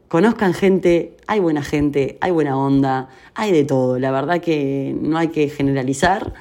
conozcan 0.09 0.53
gente, 0.53 1.15
hay 1.27 1.39
buena 1.39 1.63
gente, 1.63 2.17
hay 2.19 2.31
buena 2.31 2.57
onda, 2.57 3.07
hay 3.35 3.53
de 3.53 3.63
todo. 3.63 3.99
La 3.99 4.11
verdad 4.11 4.41
que 4.41 4.93
no 5.01 5.17
hay 5.17 5.29
que 5.29 5.47
generalizar, 5.47 6.33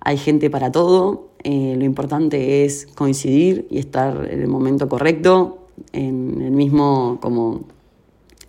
hay 0.00 0.16
gente 0.16 0.48
para 0.48 0.72
todo. 0.72 1.28
Eh, 1.42 1.74
lo 1.76 1.84
importante 1.84 2.64
es 2.64 2.86
coincidir 2.94 3.66
y 3.70 3.78
estar 3.78 4.26
en 4.30 4.40
el 4.40 4.48
momento 4.48 4.88
correcto, 4.88 5.66
en 5.92 6.40
el 6.40 6.52
mismo 6.52 7.18
como 7.20 7.73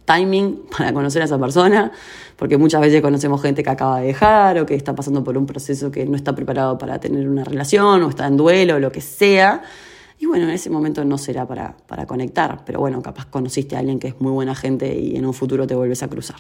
timing 0.06 0.64
para 0.78 0.94
conocer 0.94 1.22
a 1.22 1.26
esa 1.26 1.40
persona, 1.40 1.92
porque 2.36 2.58
muchas 2.58 2.82
veces 2.82 3.02
conocemos 3.02 3.42
gente 3.42 3.64
que 3.64 3.70
acaba 3.70 4.00
de 4.00 4.08
dejar 4.08 4.60
o 4.60 4.66
que 4.66 4.76
está 4.76 4.96
pasando 4.96 5.24
por 5.24 5.38
un 5.38 5.46
proceso 5.46 5.92
que 5.92 6.06
no 6.06 6.16
está 6.16 6.34
preparado 6.34 6.78
para 6.78 7.00
tener 7.00 7.28
una 7.28 7.44
relación 7.44 8.04
o 8.04 8.10
está 8.10 8.28
en 8.28 8.38
duelo 8.38 8.76
o 8.76 8.80
lo 8.80 8.92
que 8.92 9.02
sea. 9.02 9.64
Y 10.18 10.28
bueno, 10.28 10.46
en 10.46 10.52
ese 10.52 10.70
momento 10.70 11.04
no 11.04 11.18
será 11.18 11.46
para, 11.46 11.76
para 11.88 12.06
conectar, 12.06 12.64
pero 12.66 12.80
bueno, 12.80 13.02
capaz 13.02 13.26
conociste 13.26 13.76
a 13.76 13.80
alguien 13.80 14.00
que 14.00 14.08
es 14.08 14.22
muy 14.22 14.32
buena 14.32 14.56
gente 14.56 14.96
y 14.98 15.18
en 15.18 15.26
un 15.26 15.34
futuro 15.34 15.68
te 15.68 15.76
vuelves 15.76 16.04
a 16.04 16.08
cruzar. 16.08 16.38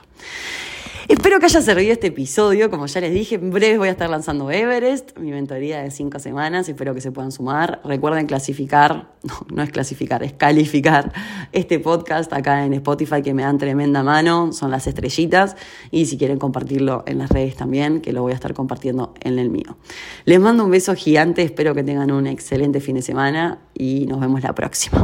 Espero 1.07 1.39
que 1.39 1.45
haya 1.45 1.61
servido 1.61 1.93
este 1.93 2.07
episodio. 2.07 2.71
Como 2.71 2.87
ya 2.87 2.99
les 2.99 3.13
dije, 3.13 3.35
en 3.35 3.51
breve 3.51 3.77
voy 3.77 3.89
a 3.89 3.91
estar 3.91 4.09
lanzando 4.09 4.49
Everest, 4.49 5.15
mi 5.19 5.29
mentoría 5.29 5.83
de 5.83 5.91
cinco 5.91 6.17
semanas. 6.17 6.67
Espero 6.67 6.95
que 6.95 7.01
se 7.01 7.11
puedan 7.11 7.31
sumar. 7.31 7.79
Recuerden 7.83 8.25
clasificar, 8.25 9.11
no, 9.23 9.33
no 9.53 9.61
es 9.61 9.69
clasificar, 9.69 10.23
es 10.23 10.33
calificar 10.33 11.13
este 11.51 11.77
podcast 11.77 12.33
acá 12.33 12.65
en 12.65 12.73
Spotify 12.73 13.21
que 13.21 13.35
me 13.35 13.43
dan 13.43 13.59
tremenda 13.59 14.01
mano. 14.01 14.51
Son 14.51 14.71
las 14.71 14.87
estrellitas. 14.87 15.55
Y 15.91 16.07
si 16.07 16.17
quieren 16.17 16.39
compartirlo 16.39 17.03
en 17.05 17.19
las 17.19 17.29
redes 17.29 17.55
también, 17.55 18.01
que 18.01 18.11
lo 18.11 18.23
voy 18.23 18.31
a 18.31 18.35
estar 18.35 18.55
compartiendo 18.55 19.13
en 19.21 19.37
el 19.37 19.51
mío. 19.51 19.77
Les 20.25 20.39
mando 20.39 20.65
un 20.65 20.71
beso 20.71 20.95
gigante. 20.95 21.43
Espero 21.43 21.75
que 21.75 21.83
tengan 21.83 22.09
un 22.09 22.25
excelente 22.25 22.79
fin 22.79 22.95
de 22.95 23.03
semana 23.03 23.59
y 23.75 24.07
nos 24.07 24.19
vemos 24.19 24.41
la 24.41 24.55
próxima. 24.55 25.03